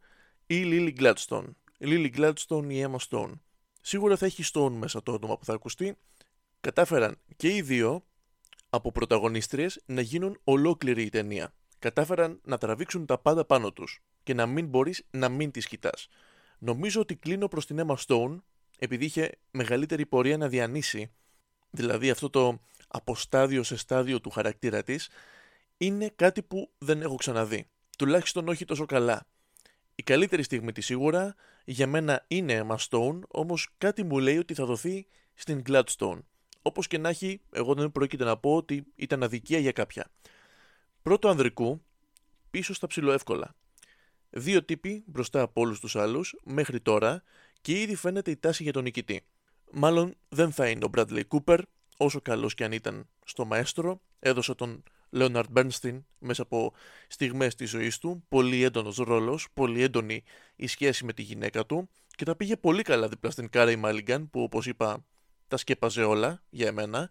ή 0.47 0.63
Lily 0.65 1.01
Gladstone. 1.01 1.47
Lily 1.81 2.11
Gladstone 2.17 2.67
ή 2.69 2.85
Emma 2.87 2.99
Stone. 3.09 3.33
Σίγουρα 3.89 4.17
θα 4.17 4.27
έχει 4.27 4.43
Stone 4.53 4.73
μέσα 4.73 5.03
το 5.03 5.13
όνομα 5.13 5.39
που 5.39 5.45
θα 5.45 5.53
ακουστεί. 5.53 5.97
Κατάφεραν 6.61 7.19
και 7.37 7.55
οι 7.55 7.63
δύο 7.63 8.05
από 8.71 8.93
πρωταγωνίστριες 8.93 9.81
να 9.87 10.01
γίνουν 10.01 10.41
ολόκληρη 10.45 11.03
η 11.03 11.09
ταινία. 11.09 11.53
Κατάφεραν 11.79 12.41
να 12.45 12.59
τραβήξουν 12.59 13.07
τα 13.07 13.19
πάντα 13.19 13.45
πάνω 13.45 13.73
τους 13.73 14.03
και 14.23 14.35
να 14.35 14.47
μην 14.47 14.67
μπορείς 14.67 15.07
να 15.11 15.29
μην 15.29 15.51
τις 15.51 15.67
κοιτάς. 15.67 16.09
Νομίζω 16.59 17.01
ότι 17.01 17.17
κλείνω 17.17 17.49
προς 17.49 17.67
την 17.67 17.85
Emma 17.87 17.95
Stone 18.07 18.41
επειδή 18.79 19.05
είχε 19.05 19.31
μεγαλύτερη 19.51 20.07
πορεία 20.07 20.37
να 20.37 20.49
διανύσει, 20.49 21.11
δηλαδή 21.71 22.11
αυτό 22.11 22.31
το 22.31 22.61
από 22.89 23.17
στάδιο 23.17 23.63
σε 23.63 23.77
στάδιο 23.77 24.21
του 24.21 24.31
χαρακτήρα 24.31 24.83
της, 24.83 25.09
είναι 25.77 26.13
κάτι 26.17 26.43
που 26.43 26.71
δεν 26.79 27.03
έχω 27.03 27.15
ξαναδεί. 27.15 27.67
Τουλάχιστον 27.99 28.49
όχι 28.49 28.65
τόσο 28.65 28.87
καλά. 28.87 29.27
Η 29.95 30.03
καλύτερη 30.03 30.43
στιγμή 30.43 30.73
της 30.73 30.85
σίγουρα 30.85 31.35
για 31.71 31.87
μένα 31.87 32.25
είναι 32.29 32.67
Emma 32.67 32.77
Stone, 32.77 33.19
όμως 33.29 33.69
κάτι 33.79 34.03
μου 34.03 34.19
λέει 34.19 34.39
ότι 34.39 34.55
θα 34.55 34.65
δοθεί 34.65 35.07
στην 35.35 35.63
Gladstone. 35.67 36.19
Όπως 36.63 36.87
και 36.87 36.99
να 36.99 37.09
έχει, 37.09 37.41
εγώ 37.51 37.75
δεν 37.75 37.93
πρόκειται 37.93 38.25
να 38.25 38.37
πω 38.37 38.57
ότι 38.57 38.87
ήταν 38.95 39.23
αδικία 39.23 39.59
για 39.59 39.73
κάποια. 39.73 40.11
Πρώτο 41.03 41.29
ανδρικού, 41.29 41.83
πίσω 42.51 42.75
στα 42.75 42.87
ψηλοεύκολα. 42.87 43.55
Δύο 44.31 44.65
τύποι 44.65 45.03
μπροστά 45.07 45.41
από 45.41 45.61
όλους 45.61 45.81
τους 45.81 45.97
άλλους 45.97 46.37
μέχρι 46.45 46.81
τώρα 46.81 47.23
και 47.61 47.81
ήδη 47.81 47.95
φαίνεται 47.95 48.31
η 48.31 48.37
τάση 48.37 48.63
για 48.63 48.73
τον 48.73 48.83
νικητή. 48.83 49.25
Μάλλον 49.73 50.15
δεν 50.29 50.53
θα 50.53 50.69
είναι 50.69 50.85
ο 50.85 50.91
Bradley 50.97 51.23
Cooper, 51.29 51.59
όσο 51.97 52.21
καλός 52.21 52.55
και 52.55 52.65
αν 52.65 52.73
ήταν 52.73 53.09
στο 53.25 53.45
μαέστρο, 53.45 54.01
έδωσε 54.19 54.55
τον 54.55 54.83
Leonard 55.13 55.45
Bernstein 55.55 56.03
μέσα 56.19 56.43
από 56.43 56.73
στιγμές 57.09 57.55
της 57.55 57.71
ζωής 57.71 57.99
του, 57.99 58.25
πολύ 58.29 58.63
έντονος 58.63 58.97
ρόλος, 58.97 59.49
πολύ 59.55 59.83
έντονη 59.83 60.23
η 60.57 60.67
σχέση 60.67 61.05
με 61.05 61.13
τη 61.13 61.23
γυναίκα 61.23 61.67
του 61.67 61.89
και 62.17 62.25
τα 62.25 62.37
πήγε 62.37 62.57
πολύ 62.57 62.83
καλά 62.83 63.09
δίπλα 63.09 63.31
στην 63.31 63.49
Κάρεϊ 63.51 63.81
Mulligan 63.85 64.27
που 64.31 64.43
όπως 64.43 64.67
είπα 64.67 65.05
τα 65.49 65.57
σκέπαζε 65.57 66.03
όλα 66.03 66.43
για 66.51 66.67
εμένα. 66.67 67.11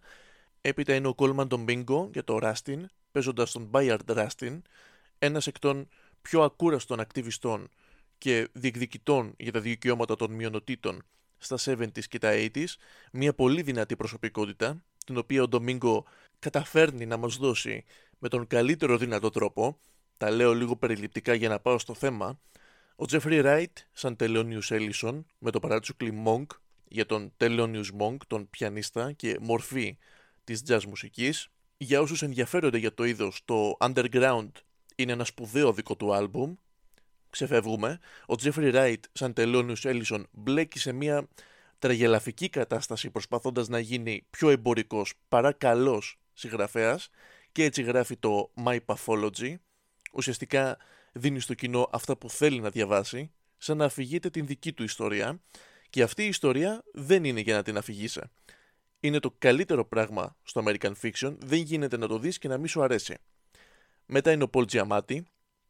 Έπειτα 0.60 0.94
είναι 0.94 1.08
ο 1.08 1.14
Coleman 1.16 1.48
Domingo 1.48 2.08
για 2.12 2.24
το 2.24 2.38
Rustin, 2.42 2.84
παίζοντας 3.12 3.52
τον 3.52 3.70
Bayard 3.72 3.98
Rustin, 4.06 4.60
ένας 5.18 5.46
εκ 5.46 5.58
των 5.58 5.88
πιο 6.22 6.42
ακούραστων 6.42 7.00
ακτιβιστών 7.00 7.68
και 8.18 8.48
διεκδικητών 8.52 9.34
για 9.38 9.52
τα 9.52 9.60
δικαιώματα 9.60 10.16
των 10.16 10.32
μειονοτήτων 10.32 11.02
στα 11.38 11.56
70s 11.64 12.04
και 12.08 12.18
τα 12.18 12.30
80s, 12.34 12.66
μια 13.12 13.34
πολύ 13.34 13.62
δυνατή 13.62 13.96
προσωπικότητα, 13.96 14.84
την 15.06 15.16
οποία 15.16 15.42
ο 15.42 15.48
Ντομίνγκο 15.48 16.04
καταφέρνει 16.38 17.06
να 17.06 17.16
μας 17.16 17.36
δώσει 17.36 17.84
με 18.18 18.28
τον 18.28 18.46
καλύτερο 18.46 18.96
δυνατό 18.96 19.30
τρόπο, 19.30 19.78
τα 20.16 20.30
λέω 20.30 20.54
λίγο 20.54 20.76
περιληπτικά 20.76 21.34
για 21.34 21.48
να 21.48 21.60
πάω 21.60 21.78
στο 21.78 21.94
θέμα, 21.94 22.40
ο 22.96 23.06
Τζέφρι 23.06 23.40
Ράιτ 23.40 23.78
σαν 23.92 24.16
Τελώνιους 24.16 24.70
Έλισον 24.70 25.26
με 25.38 25.50
το 25.50 25.60
παράτσουκλι 25.60 26.22
Monk 26.26 26.46
για 26.88 27.06
τον 27.06 27.32
Τελώνιους 27.36 27.92
Monk, 27.98 28.16
τον 28.26 28.50
πιανίστα 28.50 29.12
και 29.12 29.36
μορφή 29.40 29.98
της 30.44 30.62
jazz 30.68 30.84
μουσικής. 30.84 31.48
Για 31.76 32.00
όσους 32.00 32.22
ενδιαφέρονται 32.22 32.78
για 32.78 32.94
το 32.94 33.04
είδος, 33.04 33.42
το 33.44 33.76
Underground 33.80 34.50
είναι 34.96 35.12
ένα 35.12 35.24
σπουδαίο 35.24 35.72
δικό 35.72 35.96
του 35.96 36.14
άλμπουμ 36.14 36.54
ξεφεύγουμε, 37.30 37.98
ο 38.26 38.34
Τζέφρι 38.34 38.70
Ράιτ 38.70 39.04
σαν 39.12 39.32
τελώνιος 39.32 39.84
Έλισον 39.84 40.26
μπλέκει 40.30 40.78
σε 40.78 40.92
μια 40.92 41.28
τραγελαφική 41.78 42.48
κατάσταση 42.48 43.10
προσπαθώντας 43.10 43.68
να 43.68 43.78
γίνει 43.78 44.26
πιο 44.30 44.48
εμπορικός 44.48 45.14
παρά 45.28 45.52
καλός 45.52 46.18
συγγραφέας 46.38 47.08
και 47.52 47.64
έτσι 47.64 47.82
γράφει 47.82 48.16
το 48.16 48.52
My 48.64 48.78
Pathology. 48.86 49.54
Ουσιαστικά 50.12 50.76
δίνει 51.12 51.40
στο 51.40 51.54
κοινό 51.54 51.88
αυτά 51.92 52.16
που 52.16 52.30
θέλει 52.30 52.60
να 52.60 52.70
διαβάσει, 52.70 53.30
σαν 53.56 53.76
να 53.76 53.84
αφηγείται 53.84 54.30
την 54.30 54.46
δική 54.46 54.72
του 54.72 54.82
ιστορία 54.82 55.40
και 55.90 56.02
αυτή 56.02 56.24
η 56.24 56.28
ιστορία 56.28 56.84
δεν 56.92 57.24
είναι 57.24 57.40
για 57.40 57.54
να 57.54 57.62
την 57.62 57.76
αφηγήσει. 57.76 58.20
Είναι 59.00 59.18
το 59.18 59.34
καλύτερο 59.38 59.84
πράγμα 59.84 60.36
στο 60.42 60.62
American 60.66 60.92
Fiction, 61.02 61.36
δεν 61.38 61.58
γίνεται 61.58 61.96
να 61.96 62.08
το 62.08 62.18
δεις 62.18 62.38
και 62.38 62.48
να 62.48 62.58
μην 62.58 62.68
σου 62.68 62.82
αρέσει. 62.82 63.16
Μετά 64.06 64.32
είναι 64.32 64.44
ο 64.44 64.50
Paul 64.52 64.64
Giamatti, 64.64 65.18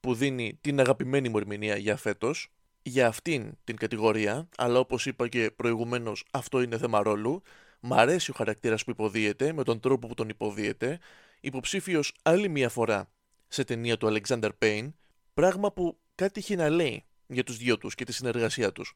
που 0.00 0.14
δίνει 0.14 0.58
την 0.60 0.80
αγαπημένη 0.80 1.28
μου 1.28 1.38
ερμηνεία 1.38 1.76
για 1.76 1.96
φέτος, 1.96 2.52
για 2.82 3.06
αυτήν 3.06 3.58
την 3.64 3.76
κατηγορία, 3.76 4.48
αλλά 4.56 4.78
όπως 4.78 5.06
είπα 5.06 5.28
και 5.28 5.50
προηγουμένως, 5.50 6.24
αυτό 6.30 6.62
είναι 6.62 6.78
θέμα 6.78 7.02
ρόλου. 7.02 7.42
Μ' 7.80 7.92
αρέσει 7.94 8.30
ο 8.30 8.34
χαρακτήρας 8.34 8.84
που 8.84 8.90
υποδίεται, 8.90 9.52
με 9.52 9.64
τον 9.64 9.80
τρόπο 9.80 10.06
που 10.06 10.14
τον 10.14 10.28
υποδίεται. 10.28 10.98
Υποψήφιος 11.40 12.14
άλλη 12.22 12.48
μία 12.48 12.68
φορά 12.68 13.10
σε 13.48 13.64
ταινία 13.64 13.96
του 13.96 14.06
Alexander 14.06 14.50
Payne, 14.58 14.92
πράγμα 15.34 15.72
που 15.72 15.98
κάτι 16.14 16.40
έχει 16.40 16.56
να 16.56 16.68
λέει 16.68 17.04
για 17.26 17.44
τους 17.44 17.56
δυο 17.56 17.78
τους 17.78 17.94
και 17.94 18.04
τη 18.04 18.12
συνεργασία 18.12 18.72
τους. 18.72 18.94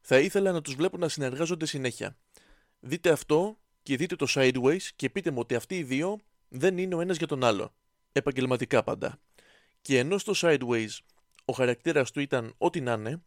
Θα 0.00 0.18
ήθελα 0.18 0.52
να 0.52 0.60
τους 0.60 0.74
βλέπω 0.74 0.96
να 0.96 1.08
συνεργάζονται 1.08 1.66
συνέχεια. 1.66 2.16
Δείτε 2.80 3.10
αυτό 3.10 3.58
και 3.82 3.96
δείτε 3.96 4.16
το 4.16 4.26
Sideways 4.28 4.82
και 4.96 5.10
πείτε 5.10 5.30
μου 5.30 5.38
ότι 5.40 5.54
αυτοί 5.54 5.76
οι 5.76 5.82
δύο 5.82 6.18
δεν 6.48 6.78
είναι 6.78 6.94
ο 6.94 7.00
ένας 7.00 7.16
για 7.16 7.26
τον 7.26 7.44
άλλο. 7.44 7.74
Επαγγελματικά 8.12 8.82
πάντα. 8.82 9.18
Και 9.82 9.98
ενώ 9.98 10.18
στο 10.18 10.32
Sideways 10.36 10.88
ο 11.44 11.52
χαρακτήρας 11.52 12.10
του 12.10 12.20
ήταν 12.20 12.54
ό,τι 12.58 12.80
να 12.80 12.92
είναι, 12.92 13.22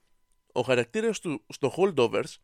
ο 0.51 0.61
χαρακτήρας 0.61 1.19
του 1.19 1.45
στο 1.49 1.73
Holdovers 1.77 2.35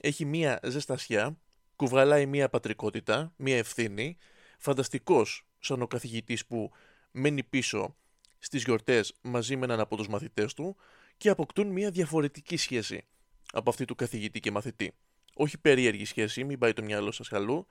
έχει 0.00 0.24
μία 0.24 0.60
ζεστασιά, 0.62 1.38
κουβαλάει 1.78 2.26
μία 2.26 2.48
πατρικότητα, 2.48 3.32
μία 3.36 3.56
ευθύνη, 3.56 4.16
φανταστικός 4.58 5.46
σαν 5.58 5.82
ο 5.82 5.86
καθηγητής 5.86 6.46
που 6.46 6.70
μένει 7.10 7.42
πίσω 7.42 7.96
στις 8.38 8.62
γιορτές 8.62 9.14
μαζί 9.22 9.56
με 9.56 9.64
έναν 9.64 9.80
από 9.80 9.96
τους 9.96 10.08
μαθητές 10.08 10.54
του 10.54 10.76
και 11.16 11.28
αποκτούν 11.28 11.66
μία 11.66 11.90
διαφορετική 11.90 12.56
σχέση 12.56 13.06
από 13.52 13.70
αυτή 13.70 13.84
του 13.84 13.94
καθηγητή 13.94 14.40
και 14.40 14.50
μαθητή. 14.50 14.94
Όχι 15.34 15.58
περίεργη 15.58 16.04
σχέση, 16.04 16.44
μην 16.44 16.58
πάει 16.58 16.72
το 16.72 16.82
μυαλό 16.82 17.12
σας 17.12 17.28
χαλού, 17.28 17.66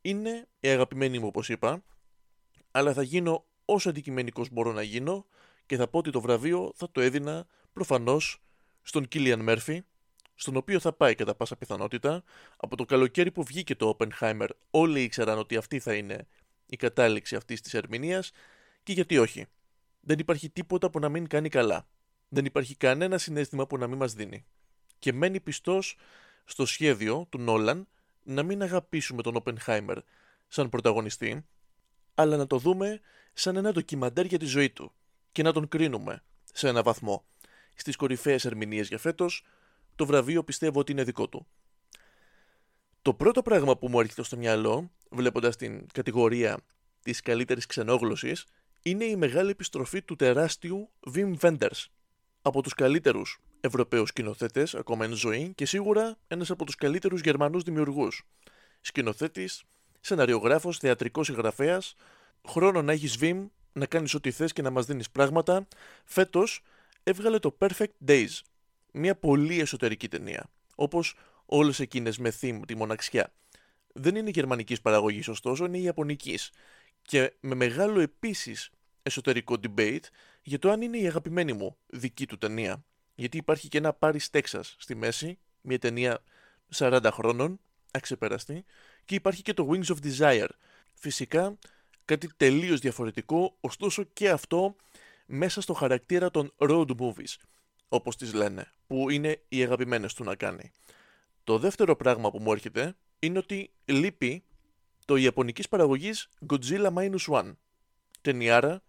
είναι 0.00 0.48
η 0.60 0.68
αγαπημένη 0.68 1.18
μου 1.18 1.26
όπως 1.26 1.48
είπα, 1.48 1.84
αλλά 2.70 2.92
θα 2.92 3.02
γίνω 3.02 3.46
όσο 3.64 3.88
αντικειμενικός 3.88 4.50
μπορώ 4.50 4.72
να 4.72 4.82
γίνω 4.82 5.26
και 5.66 5.76
θα 5.76 5.88
πω 5.88 5.98
ότι 5.98 6.10
το 6.10 6.20
βραβείο 6.20 6.72
θα 6.74 6.90
το 6.90 7.00
έδινα 7.00 7.46
προφανώς 7.72 8.42
στον 8.82 9.08
Κίλιαν 9.08 9.40
Μέρφυ, 9.40 9.82
στον 10.40 10.56
οποίο 10.56 10.80
θα 10.80 10.92
πάει 10.92 11.14
κατά 11.14 11.34
πάσα 11.34 11.56
πιθανότητα. 11.56 12.22
Από 12.56 12.76
το 12.76 12.84
καλοκαίρι 12.84 13.30
που 13.30 13.42
βγήκε 13.42 13.74
το 13.74 13.96
Oppenheimer 13.98 14.48
όλοι 14.70 15.02
ήξεραν 15.02 15.38
ότι 15.38 15.56
αυτή 15.56 15.78
θα 15.78 15.94
είναι 15.94 16.26
η 16.66 16.76
κατάληξη 16.76 17.36
αυτής 17.36 17.60
της 17.60 17.74
ερμηνείας 17.74 18.30
και 18.82 18.92
γιατί 18.92 19.18
όχι; 19.18 19.46
Δεν 20.00 20.18
υπάρχει 20.18 20.50
τίποτα 20.50 20.90
που 20.90 20.98
να 20.98 21.08
μην 21.08 21.26
κάνει 21.26 21.48
καλά. 21.48 21.86
Δεν 22.28 22.44
υπάρχει 22.44 22.76
κανένα 22.76 23.18
συνέστημα 23.18 23.66
που 23.66 23.78
να 23.78 23.86
μην 23.86 23.98
μας 23.98 24.14
δίνει. 24.14 24.44
Και 24.98 25.12
μένει 25.12 25.40
πιστός 25.40 25.96
στο 26.44 26.66
σχέδιο 26.66 27.26
του 27.28 27.38
Νόλαν 27.38 27.88
να 28.22 28.42
μην 28.42 28.62
αγαπήσουμε 28.62 29.22
τον 29.22 29.42
Oppenheimer 29.42 29.96
σαν 30.48 30.68
πρωταγωνιστή, 30.68 31.46
αλλά 32.14 32.36
να 32.36 32.46
το 32.46 32.58
δούμε 32.58 33.00
σαν 33.32 33.56
ένα 33.56 33.72
ντοκιμαντέρ 33.72 34.24
για 34.24 34.38
τη 34.38 34.44
ζωή 34.44 34.70
του 34.70 34.92
και 35.32 35.42
να 35.42 35.52
τον 35.52 35.68
κρίνουμε 35.68 36.22
σε 36.52 36.68
ένα 36.68 36.82
βαθμό. 36.82 37.24
Στις 37.74 37.96
κορυφαίες 37.96 38.44
ερμηνείες 38.44 38.88
για 38.88 38.98
φέτος, 38.98 39.44
το 40.00 40.06
βραβείο 40.06 40.44
πιστεύω 40.44 40.80
ότι 40.80 40.92
είναι 40.92 41.04
δικό 41.04 41.28
του. 41.28 41.46
Το 43.02 43.14
πρώτο 43.14 43.42
πράγμα 43.42 43.76
που 43.76 43.88
μου 43.88 44.00
έρχεται 44.00 44.22
στο 44.22 44.36
μυαλό, 44.36 44.90
βλέποντας 45.10 45.56
την 45.56 45.86
κατηγορία 45.92 46.58
της 47.02 47.20
καλύτερης 47.20 47.66
ξενόγλωσσης, 47.66 48.46
είναι 48.82 49.04
η 49.04 49.16
μεγάλη 49.16 49.50
επιστροφή 49.50 50.02
του 50.02 50.16
τεράστιου 50.16 50.90
Wim 51.14 51.34
Wenders. 51.40 51.84
από 52.42 52.62
τους 52.62 52.74
καλύτερους 52.74 53.40
Ευρωπαίους 53.60 54.08
σκηνοθέτες, 54.08 54.74
ακόμα 54.74 55.04
εν 55.04 55.12
ζωή, 55.12 55.52
και 55.54 55.66
σίγουρα 55.66 56.16
ένας 56.28 56.50
από 56.50 56.64
τους 56.64 56.74
καλύτερους 56.74 57.20
Γερμανούς 57.20 57.62
δημιουργούς. 57.62 58.26
Σκηνοθέτης, 58.80 59.62
σεναριογράφος, 60.00 60.78
θεατρικός 60.78 61.26
συγγραφέας, 61.26 61.94
χρόνο 62.48 62.82
να 62.82 62.92
έχεις 62.92 63.16
βήμ, 63.16 63.46
να 63.72 63.86
κάνεις 63.86 64.14
ό,τι 64.14 64.30
θες 64.30 64.52
και 64.52 64.62
να 64.62 64.70
μας 64.70 64.86
δίνεις 64.86 65.10
πράγματα. 65.10 65.66
Φέτος 66.04 66.62
έβγαλε 67.02 67.38
το 67.38 67.56
Perfect 67.58 67.94
Days, 68.06 68.40
μια 68.92 69.16
πολύ 69.16 69.60
εσωτερική 69.60 70.08
ταινία, 70.08 70.50
όπως 70.74 71.14
όλες 71.46 71.80
εκείνες 71.80 72.18
με 72.18 72.32
theme 72.40 72.60
τη 72.66 72.74
μοναξιά. 72.76 73.32
Δεν 73.92 74.16
είναι 74.16 74.30
γερμανικής 74.30 74.80
παραγωγής 74.80 75.28
ωστόσο, 75.28 75.64
είναι 75.64 75.78
ιαπωνικής 75.78 76.50
και 77.02 77.32
με 77.40 77.54
μεγάλο 77.54 78.00
επίσης 78.00 78.70
εσωτερικό 79.02 79.56
debate 79.62 80.04
για 80.42 80.58
το 80.58 80.70
αν 80.70 80.82
είναι 80.82 80.98
η 80.98 81.06
αγαπημένη 81.06 81.52
μου 81.52 81.76
δική 81.86 82.26
του 82.26 82.38
ταινία. 82.38 82.84
Γιατί 83.14 83.36
υπάρχει 83.36 83.68
και 83.68 83.78
ένα 83.78 83.98
Paris 83.98 84.26
Texas 84.30 84.60
στη 84.76 84.94
μέση, 84.94 85.38
μια 85.60 85.78
ταινία 85.78 86.22
40 86.74 87.08
χρόνων, 87.12 87.60
αξεπεραστή, 87.90 88.64
και 89.04 89.14
υπάρχει 89.14 89.42
και 89.42 89.54
το 89.54 89.68
Wings 89.70 89.84
of 89.84 89.96
Desire. 90.02 90.48
Φυσικά 90.94 91.58
κάτι 92.04 92.30
τελείως 92.36 92.80
διαφορετικό, 92.80 93.56
ωστόσο 93.60 94.02
και 94.02 94.30
αυτό 94.30 94.76
μέσα 95.26 95.60
στο 95.60 95.72
χαρακτήρα 95.72 96.30
των 96.30 96.52
road 96.56 96.86
movies, 96.98 97.34
όπως 97.92 98.16
τις 98.16 98.32
λένε, 98.32 98.72
που 98.86 99.10
είναι 99.10 99.42
οι 99.48 99.62
αγαπημένες 99.62 100.14
του 100.14 100.24
να 100.24 100.34
κάνει. 100.34 100.70
Το 101.44 101.58
δεύτερο 101.58 101.96
πράγμα 101.96 102.30
που 102.30 102.38
μου 102.40 102.52
έρχεται 102.52 102.96
είναι 103.18 103.38
ότι 103.38 103.70
λείπει 103.84 104.42
το 105.04 105.16
ιαπωνικής 105.16 105.68
παραγωγής 105.68 106.28
Godzilla 106.48 106.92
Minus 106.94 107.26
One. 107.26 107.52
Ταινιάρα, 108.20 108.82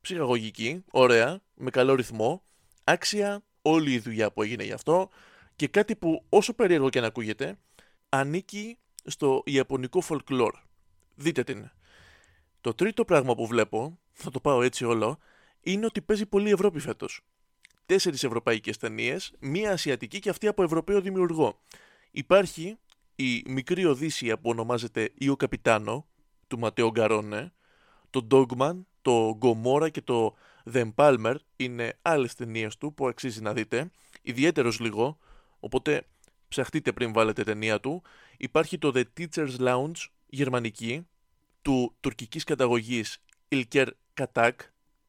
ψυχαγωγική, 0.00 0.84
ωραία, 0.90 1.40
με 1.54 1.70
καλό 1.70 1.94
ρυθμό, 1.94 2.42
άξια 2.84 3.44
όλη 3.62 3.92
η 3.92 3.98
δουλειά 3.98 4.32
που 4.32 4.42
έγινε 4.42 4.64
γι' 4.64 4.72
αυτό 4.72 5.08
και 5.56 5.68
κάτι 5.68 5.96
που 5.96 6.24
όσο 6.28 6.54
περίεργο 6.54 6.88
και 6.88 7.00
να 7.00 7.06
ακούγεται, 7.06 7.58
ανήκει 8.08 8.78
στο 9.04 9.42
ιαπωνικό 9.46 10.02
folklore. 10.08 10.52
Δείτε 11.14 11.44
την. 11.44 11.70
Το 12.60 12.74
τρίτο 12.74 13.04
πράγμα 13.04 13.34
που 13.34 13.46
βλέπω, 13.46 13.98
θα 14.12 14.30
το 14.30 14.40
πάω 14.40 14.62
έτσι 14.62 14.84
όλο, 14.84 15.18
είναι 15.60 15.86
ότι 15.86 16.02
παίζει 16.02 16.26
πολύ 16.26 16.50
Ευρώπη 16.50 16.78
φέτος. 16.78 17.20
Τέσσερις 17.86 18.24
ευρωπαϊκές 18.24 18.76
ταινίες, 18.76 19.32
μία 19.38 19.72
ασιατική 19.72 20.18
και 20.18 20.30
αυτή 20.30 20.46
από 20.46 20.62
Ευρωπαίο 20.62 21.00
δημιουργό. 21.00 21.60
Υπάρχει 22.10 22.78
η 23.16 23.42
μικρή 23.46 23.84
Οδύσσια 23.84 24.38
που 24.38 24.50
ονομάζεται 24.50 25.12
Ιο 25.18 25.36
Καπιτάνο 25.36 26.06
του 26.46 26.58
Ματέο 26.58 26.90
Γκαρόνε, 26.90 27.52
το 28.10 28.26
Dogman, 28.30 28.84
το 29.02 29.38
Gomorra 29.42 29.90
και 29.90 30.00
το 30.00 30.36
The 30.72 30.92
Palmer 30.94 31.34
είναι 31.56 31.98
άλλες 32.02 32.34
ταινίες 32.34 32.76
του 32.76 32.94
που 32.94 33.08
αξίζει 33.08 33.40
να 33.40 33.52
δείτε, 33.52 33.90
ιδιαίτερος 34.22 34.80
λίγο, 34.80 35.18
οπότε 35.60 36.06
ψαχτείτε 36.48 36.92
πριν 36.92 37.12
βάλετε 37.12 37.42
ταινία 37.42 37.80
του. 37.80 38.02
Υπάρχει 38.36 38.78
το 38.78 38.92
The 38.94 39.04
Teacher's 39.18 39.56
Lounge, 39.58 40.06
γερμανική, 40.26 41.06
του 41.62 41.96
τουρκικής 42.00 42.44
καταγωγής 42.44 43.18
Ilker 43.48 43.86
Katak, 44.14 44.52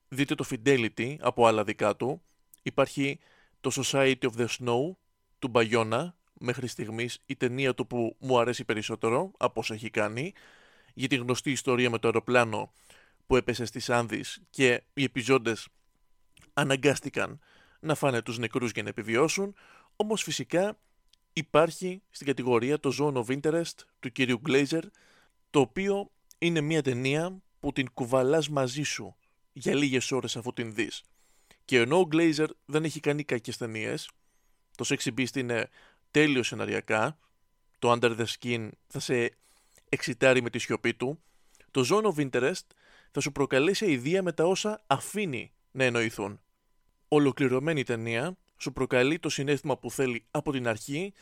δείτε 0.08 0.36
το 0.36 0.46
Fidelity 0.50 1.16
από 1.20 1.48
άλλα 1.48 1.64
δικά 1.64 1.96
του. 1.96 2.22
Υπάρχει 2.68 3.20
το 3.62 3.72
Society 3.74 4.22
of 4.22 4.32
the 4.38 4.48
Snow 4.48 4.92
του 5.40 5.48
Μπαγιώνα, 5.48 6.16
μέχρι 6.40 6.68
στιγμής 6.68 7.20
η 7.26 7.36
ταινία 7.36 7.74
του 7.74 7.88
που 7.88 8.16
μου 8.20 8.40
αρέσει 8.40 8.66
περισσότερο 8.66 9.32
από 9.38 9.60
όσα 9.60 9.74
έχει 9.74 9.90
κάνει, 9.90 10.34
για 10.94 11.08
τη 11.08 11.16
γνωστή 11.16 11.52
ιστορία 11.52 11.90
με 11.90 12.00
το 12.00 12.08
αεροπλάνο 12.08 12.72
που 13.28 13.36
έπεσε 13.36 13.66
στις 13.66 13.90
Άνδης 13.90 14.42
και 14.50 14.84
οι 14.94 15.04
επιζώντες 15.04 15.68
αναγκάστηκαν 16.54 17.40
να 17.80 17.96
φάνε 17.96 18.22
τους 18.22 18.38
νεκρούς 18.38 18.72
για 18.72 18.84
να 18.84 18.90
επιβιώσουν, 18.90 19.56
όμως 19.96 20.24
φυσικά 20.24 20.78
υπάρχει 21.34 22.02
στην 22.10 22.28
κατηγορία 22.28 22.80
το 22.80 22.94
Zone 23.00 23.26
of 23.26 23.40
Interest 23.42 23.76
του 24.00 24.12
κύριου 24.12 24.42
Glazer, 24.48 24.84
το 25.50 25.60
οποίο 25.60 26.12
είναι 26.38 26.62
μια 26.62 26.82
ταινία 26.82 27.42
που 27.60 27.72
την 27.72 27.92
κουβαλάς 27.94 28.50
μαζί 28.50 28.84
σου 28.84 29.16
για 29.54 29.76
λίγες 29.76 30.12
ώρες 30.12 30.38
αφού 30.38 30.54
την 30.54 30.74
δεις. 30.74 31.04
Και 31.68 31.80
ενώ 31.80 32.00
ο 32.00 32.08
Glazer 32.12 32.48
δεν 32.66 32.84
έχει 32.84 33.00
κάνει 33.00 33.24
κακές 33.24 33.58
ταινίες, 33.58 34.10
το 34.76 34.86
Sexy 34.88 35.14
Beast 35.18 35.36
είναι 35.36 35.70
τέλειο 36.12 36.44
σεναριακά, 36.44 37.18
το 37.80 37.92
Under 37.92 38.18
the 38.18 38.26
Skin 38.26 38.70
θα 38.88 39.00
σε 39.00 39.38
εξητάρει 39.90 40.42
με 40.42 40.50
τη 40.50 40.60
σιωπή 40.60 40.94
του, 40.94 41.24
το 41.72 41.86
Zone 41.90 42.14
of 42.14 42.30
Interest 42.30 42.66
θα 43.12 43.20
σου 43.20 43.32
προκαλέσει 43.32 43.92
ιδέα 43.92 44.24
με 44.24 44.32
τα 44.32 44.46
όσα 44.46 44.84
αφήνει 44.88 45.54
να 45.72 45.84
εννοηθούν. 45.84 46.42
Ολοκληρωμένη 47.08 47.84
ταινία 47.84 48.38
σου 48.58 48.74
προκαλεί 48.74 49.20
το 49.20 49.30
συνέστημα 49.30 49.78
που 49.78 49.92
θέλει 49.92 50.26
από 50.32 50.52
την 50.52 50.68
αρχή 50.68 51.14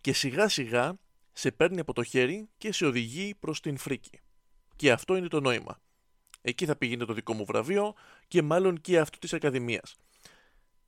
και 0.00 0.12
σιγά 0.12 0.48
σιγά 0.48 0.98
σε 1.32 1.50
παίρνει 1.50 1.80
από 1.80 1.92
το 1.92 2.02
χέρι 2.02 2.48
και 2.58 2.72
σε 2.72 2.86
οδηγεί 2.86 3.34
προς 3.40 3.60
την 3.60 3.76
φρίκη. 3.76 4.20
Και 4.76 4.92
αυτό 4.92 5.16
είναι 5.16 5.28
το 5.28 5.40
νόημα. 5.40 5.82
Εκεί 6.46 6.66
θα 6.66 6.76
πηγαίνει 6.76 7.06
το 7.06 7.12
δικό 7.12 7.34
μου 7.34 7.44
βραβείο 7.44 7.94
και 8.28 8.42
μάλλον 8.42 8.80
και 8.80 8.98
αυτό 8.98 9.18
της 9.18 9.32
Ακαδημίας. 9.32 9.96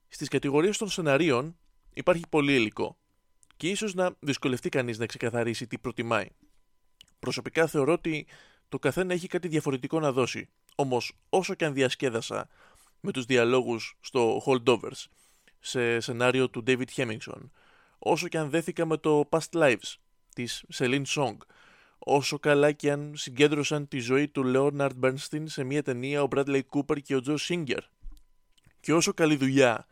Στις 0.09 0.29
κατηγορίες 0.29 0.79
των 0.79 0.88
σεναρίων 0.88 1.57
υπάρχει 1.94 2.25
πολύ 2.29 2.55
υλικό 2.55 2.96
και 3.57 3.68
ίσως 3.68 3.94
να 3.94 4.14
δυσκολευτεί 4.20 4.68
κανείς 4.68 4.99
να 4.99 5.07
ξεκαθαρίσει 5.07 5.66
τι 5.66 5.79
προτιμάει. 5.79 6.29
Προσωπικά 7.18 7.66
θεωρώ 7.66 7.92
ότι 7.92 8.27
το 8.68 8.79
καθένα 8.79 9.12
έχει 9.12 9.27
κάτι 9.27 9.49
διαφορετικό 9.49 10.01
να 10.01 10.12
δώσει. 10.12 10.49
Όμως 10.75 11.12
όσο 11.29 11.55
και 11.55 11.64
αν 11.64 11.75
διασκέδασα 11.75 12.49
με 13.01 13.12
τους 13.12 13.25
διαλόγους 13.25 13.96
στο 14.01 14.42
Holdovers, 14.46 15.05
σε 15.61 16.01
σενάριο 16.01 16.51
του 16.51 16.62
David 16.66 16.88
Hemmingson, 16.96 17.51
όσο 17.99 18.29
και 18.29 18.38
αν 18.38 18.51
δέθηκα 18.51 18.87
με 18.87 18.96
το 18.96 19.29
Past 19.31 19.51
Lives 19.53 19.94
της 20.35 20.64
Celine 20.75 21.05
Song, 21.07 21.37
όσο 22.09 22.38
καλά 22.38 22.73
και 22.73 22.90
αν 22.92 23.12
συγκέντρωσαν 23.16 23.88
τη 23.88 23.99
ζωή 23.99 24.29
του 24.29 24.42
Leonard 24.55 24.90
Bernstein 25.03 25.42
σε 25.45 25.64
μια 25.64 25.83
ταινία 25.83 26.23
ο 26.23 26.29
Bradley 26.35 26.61
Cooper 26.71 27.03
και 27.03 27.16
ο 27.16 27.21
Joe 27.27 27.37
Singer. 27.49 27.79
Και 28.81 28.92
όσο 28.92 29.12
καλή 29.14 29.37
δουλειά 29.37 29.87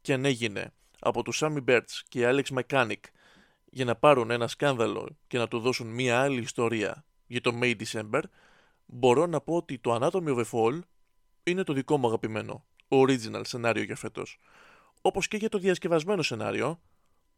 και 0.00 0.12
αν 0.12 0.24
έγινε 0.24 0.72
από 0.98 1.22
τους 1.22 1.42
Sammy 1.42 1.64
Birds 1.64 2.00
και 2.08 2.28
Alex 2.30 2.60
Mechanic 2.60 3.00
για 3.64 3.84
να 3.84 3.94
πάρουν 3.94 4.30
ένα 4.30 4.48
σκάνδαλο 4.48 5.08
και 5.26 5.38
να 5.38 5.48
του 5.48 5.58
δώσουν 5.58 5.86
μια 5.86 6.20
άλλη 6.20 6.40
ιστορία 6.40 7.04
για 7.26 7.40
το 7.40 7.58
May 7.62 7.74
December, 7.82 8.22
μπορώ 8.86 9.26
να 9.26 9.40
πω 9.40 9.56
ότι 9.56 9.78
το 9.78 9.94
Anatomy 9.94 10.36
of 10.36 10.44
a 10.44 10.44
Fall 10.50 10.80
είναι 11.42 11.62
το 11.62 11.72
δικό 11.72 11.96
μου 11.96 12.06
αγαπημένο 12.06 12.64
original 12.88 13.42
σενάριο 13.44 13.82
για 13.82 13.96
φέτος. 13.96 14.38
Όπως 15.00 15.28
και 15.28 15.36
για 15.36 15.48
το 15.48 15.58
διασκευασμένο 15.58 16.22
σενάριο, 16.22 16.80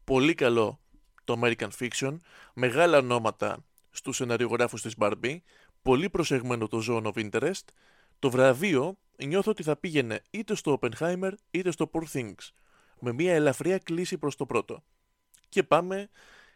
πολύ 0.05 0.35
καλό 0.35 0.81
το 1.25 1.41
American 1.43 1.69
Fiction, 1.79 2.17
μεγάλα 2.55 2.99
ονόματα 2.99 3.65
στους 3.93 4.17
σεναριογράφους 4.17 4.83
της 4.83 4.95
Barbie, 4.99 5.37
πολύ 5.83 6.11
προσεγμένο 6.11 6.69
το 6.69 6.83
Zone 6.89 7.13
of 7.13 7.31
Interest, 7.31 7.65
το 8.19 8.31
βραβείο 8.31 8.99
νιώθω 9.25 9.51
ότι 9.51 9.63
θα 9.63 9.77
πήγαινε 9.77 10.23
είτε 10.31 10.55
στο 10.55 10.79
Oppenheimer 10.81 11.33
είτε 11.51 11.71
στο 11.71 11.91
Poor 11.93 12.05
Things, 12.13 12.49
με 13.01 13.13
μια 13.13 13.35
ελαφριά 13.35 13.79
κλίση 13.79 14.19
προς 14.19 14.37
το 14.37 14.47
πρώτο. 14.47 14.85
Και 15.49 15.63
πάμε 15.63 16.11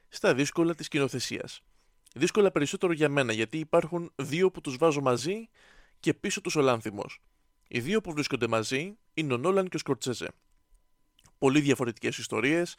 στα 0.08 0.34
δύσκολα 0.34 0.74
της 0.74 0.88
κοινοθεσίας. 0.88 1.60
Δύσκολα 2.14 2.50
περισσότερο 2.50 2.92
για 2.92 3.08
μένα, 3.08 3.32
γιατί 3.32 3.58
υπάρχουν 3.58 4.12
δύο 4.14 4.50
που 4.50 4.60
τους 4.60 4.76
βάζω 4.76 5.00
μαζί 5.00 5.48
και 6.00 6.14
πίσω 6.14 6.40
τους 6.40 6.56
ο 6.56 6.60
Λάνθιμος. 6.60 7.20
Οι 7.68 7.80
δύο 7.80 8.00
που 8.00 8.12
βρίσκονται 8.12 8.46
μαζί 8.46 8.98
είναι 9.14 9.34
ο 9.34 9.36
Νόλαν 9.36 9.68
και 9.68 9.76
ο 9.76 9.78
Σκορτσέζε. 9.78 10.28
Πολύ 11.38 11.60
διαφορετικές 11.60 12.18
ιστορίες, 12.18 12.76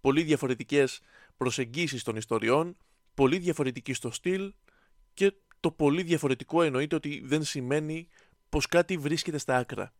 πολύ 0.00 0.22
διαφορετικές 0.22 1.00
προσεγγίσεις 1.36 2.02
των 2.02 2.16
ιστοριών, 2.16 2.76
πολύ 3.14 3.38
διαφορετική 3.38 3.92
στο 3.92 4.10
στυλ 4.10 4.52
και 5.14 5.32
το 5.60 5.70
πολύ 5.70 6.02
διαφορετικό 6.02 6.62
εννοείται 6.62 6.94
ότι 6.94 7.22
δεν 7.24 7.44
σημαίνει 7.44 8.08
πως 8.48 8.66
κάτι 8.66 8.96
βρίσκεται 8.96 9.38
στα 9.38 9.56
άκρα. 9.56 9.92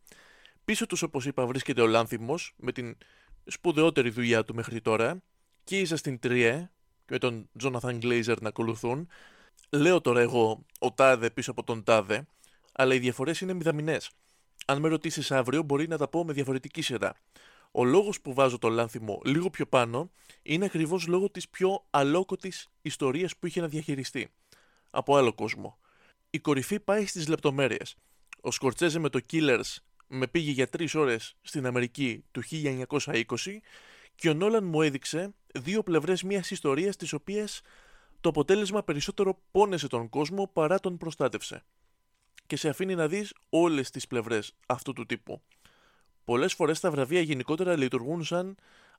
Πίσω 0.65 0.85
τους 0.85 1.01
όπως 1.01 1.25
είπα 1.25 1.45
βρίσκεται 1.45 1.81
ο 1.81 1.87
Λάνθιμος 1.87 2.53
με 2.57 2.71
την 2.71 2.97
σπουδαιότερη 3.45 4.09
δουλειά 4.09 4.43
του 4.43 4.55
μέχρι 4.55 4.81
τώρα 4.81 5.21
και 5.63 5.79
η 5.79 5.85
στην 5.85 6.19
Τριέ 6.19 6.69
με 7.09 7.17
τον 7.17 7.49
Τζόναθαν 7.57 7.97
Γκλέιζερ 7.97 8.41
να 8.41 8.47
ακολουθούν. 8.47 9.07
Λέω 9.69 10.01
τώρα 10.01 10.19
εγώ 10.19 10.65
ο 10.79 10.91
τάδε 10.91 11.29
πίσω 11.29 11.51
από 11.51 11.63
τον 11.63 11.83
τάδε, 11.83 12.27
αλλά 12.71 12.93
οι 12.93 12.99
διαφορές 12.99 13.41
είναι 13.41 13.53
μηδαμινές. 13.53 14.09
Αν 14.65 14.79
με 14.79 14.87
ρωτήσεις 14.87 15.31
αύριο, 15.31 15.63
μπορεί 15.63 15.87
να 15.87 15.97
τα 15.97 16.07
πω 16.07 16.25
με 16.25 16.33
διαφορετική 16.33 16.81
σειρά. 16.81 17.15
Ο 17.77 17.83
λόγος 17.83 18.21
που 18.21 18.33
βάζω 18.33 18.57
το 18.57 18.69
λάνθιμο 18.69 19.21
λίγο 19.25 19.49
πιο 19.49 19.65
πάνω 19.65 20.11
είναι 20.41 20.65
ακριβώς 20.65 21.07
λόγω 21.07 21.29
της 21.29 21.49
πιο 21.49 21.85
αλόκοτης 21.89 22.69
ιστορίας 22.81 23.37
που 23.37 23.47
είχε 23.47 23.61
να 23.61 23.67
διαχειριστεί. 23.67 24.31
Από 24.89 25.15
άλλο 25.15 25.33
κόσμο. 25.33 25.77
Η 26.29 26.39
κορυφή 26.39 26.79
πάει 26.79 27.05
στις 27.05 27.27
λεπτομέρειες. 27.27 27.95
Ο 28.41 28.51
Σκορτσέζε 28.51 28.99
με 28.99 29.09
το 29.09 29.19
Killers 29.31 29.75
με 30.07 30.27
πήγε 30.27 30.51
για 30.51 30.67
τρεις 30.67 30.95
ώρες 30.95 31.35
στην 31.41 31.65
Αμερική 31.65 32.23
του 32.31 32.41
1920 32.51 33.25
και 34.15 34.29
ο 34.29 34.33
Νόλαν 34.33 34.65
μου 34.65 34.81
έδειξε 34.81 35.33
δύο 35.53 35.83
πλευρές 35.83 36.23
μιας 36.23 36.51
ιστορίας 36.51 36.95
τις 36.95 37.13
οποίες 37.13 37.61
το 38.21 38.29
αποτέλεσμα 38.29 38.83
περισσότερο 38.83 39.41
πόνεσε 39.51 39.87
τον 39.87 40.09
κόσμο 40.09 40.49
παρά 40.53 40.79
τον 40.79 40.97
προστάτευσε. 40.97 41.63
Και 42.47 42.55
σε 42.55 42.69
αφήνει 42.69 42.95
να 42.95 43.07
δεις 43.07 43.33
όλες 43.49 43.89
τις 43.89 44.07
πλευρές 44.07 44.55
αυτού 44.65 44.93
του 44.93 45.05
τύπου. 45.05 45.41
Πολλές 46.25 46.53
φορές 46.53 46.79
τα 46.79 46.91
βραβεία 46.91 47.21
γενικότερα 47.21 47.77
λειτουργούν 47.77 48.23
σαν 48.23 48.55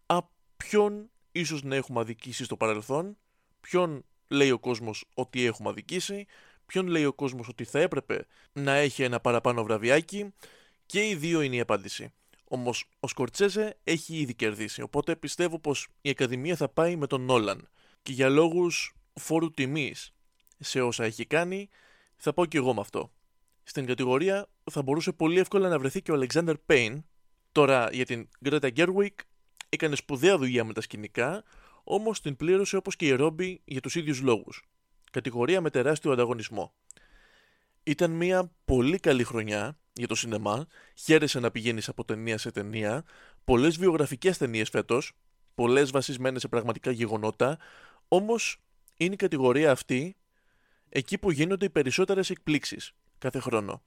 «Α, 0.06 0.18
ποιον 0.56 1.10
ίσως 1.32 1.62
να 1.62 1.74
έχουμε 1.74 2.00
αδικήσει 2.00 2.44
στο 2.44 2.56
παρελθόν, 2.56 3.16
ποιον 3.60 4.04
λέει 4.28 4.50
ο 4.50 4.58
κόσμος 4.58 5.04
ότι 5.14 5.44
έχουμε 5.44 5.68
αδικήσει, 5.68 6.26
ποιον 6.66 6.86
λέει 6.86 7.04
ο 7.04 7.12
κόσμος 7.12 7.48
ότι 7.48 7.64
θα 7.64 7.78
έπρεπε 7.80 8.26
να 8.52 8.72
έχει 8.72 9.02
ένα 9.02 9.20
παραπάνω 9.20 9.62
βραβιάκι 9.62 10.34
και 10.86 11.08
οι 11.08 11.14
δύο 11.14 11.40
είναι 11.40 11.56
η 11.56 11.60
απάντηση. 11.60 12.12
Όμως 12.48 12.88
ο 13.00 13.08
Σκορτσέζε 13.08 13.76
έχει 13.84 14.16
ήδη 14.16 14.34
κερδίσει, 14.34 14.82
οπότε 14.82 15.16
πιστεύω 15.16 15.58
πως 15.58 15.88
η 16.00 16.10
Ακαδημία 16.10 16.56
θα 16.56 16.68
πάει 16.68 16.96
με 16.96 17.06
τον 17.06 17.20
Νόλαν. 17.20 17.68
Και 18.02 18.12
για 18.12 18.28
λόγους 18.28 18.94
φόρου 19.14 19.50
τιμής 19.50 20.12
σε 20.58 20.80
όσα 20.80 21.04
έχει 21.04 21.26
κάνει, 21.26 21.68
θα 22.16 22.32
πω 22.32 22.46
και 22.46 22.56
εγώ 22.56 22.74
με 22.74 22.80
αυτό. 22.80 23.10
Στην 23.62 23.86
κατηγορία 23.86 24.48
θα 24.70 24.82
μπορούσε 24.82 25.12
πολύ 25.12 25.38
εύκολα 25.38 25.68
να 25.68 25.78
βρεθεί 25.78 26.02
και 26.02 26.12
ο 26.12 26.20
Alexander 26.20 26.54
Payne. 26.66 26.98
Τώρα 27.56 27.88
για 27.92 28.04
την 28.04 28.28
Greta 28.44 28.70
Gerwig 28.76 29.14
έκανε 29.68 29.96
σπουδαία 29.96 30.38
δουλειά 30.38 30.64
με 30.64 30.72
τα 30.72 30.80
σκηνικά, 30.80 31.44
όμως 31.84 32.20
την 32.20 32.36
πλήρωσε 32.36 32.76
όπως 32.76 32.96
και 32.96 33.06
η 33.06 33.10
Ρόμπι 33.10 33.60
για 33.64 33.80
τους 33.80 33.94
ίδιους 33.94 34.20
λόγους. 34.20 34.64
Κατηγορία 35.10 35.60
με 35.60 35.70
τεράστιο 35.70 36.12
ανταγωνισμό. 36.12 36.74
Ήταν 37.82 38.10
μια 38.10 38.52
πολύ 38.64 38.98
καλή 38.98 39.24
χρονιά 39.24 39.78
για 39.92 40.06
το 40.06 40.14
σινεμά, 40.14 40.66
χαίρεσε 40.94 41.40
να 41.40 41.50
πηγαίνεις 41.50 41.88
από 41.88 42.04
ταινία 42.04 42.38
σε 42.38 42.50
ταινία, 42.50 43.04
πολλές 43.44 43.76
βιογραφικές 43.76 44.38
ταινίες 44.38 44.68
φέτος, 44.68 45.12
πολλές 45.54 45.90
βασισμένες 45.90 46.40
σε 46.40 46.48
πραγματικά 46.48 46.90
γεγονότα, 46.90 47.58
όμως 48.08 48.60
είναι 48.96 49.14
η 49.14 49.16
κατηγορία 49.16 49.70
αυτή 49.70 50.16
εκεί 50.88 51.18
που 51.18 51.30
γίνονται 51.30 51.64
οι 51.64 51.70
περισσότερες 51.70 52.30
εκπλήξεις 52.30 52.92
κάθε 53.18 53.38
χρόνο. 53.38 53.82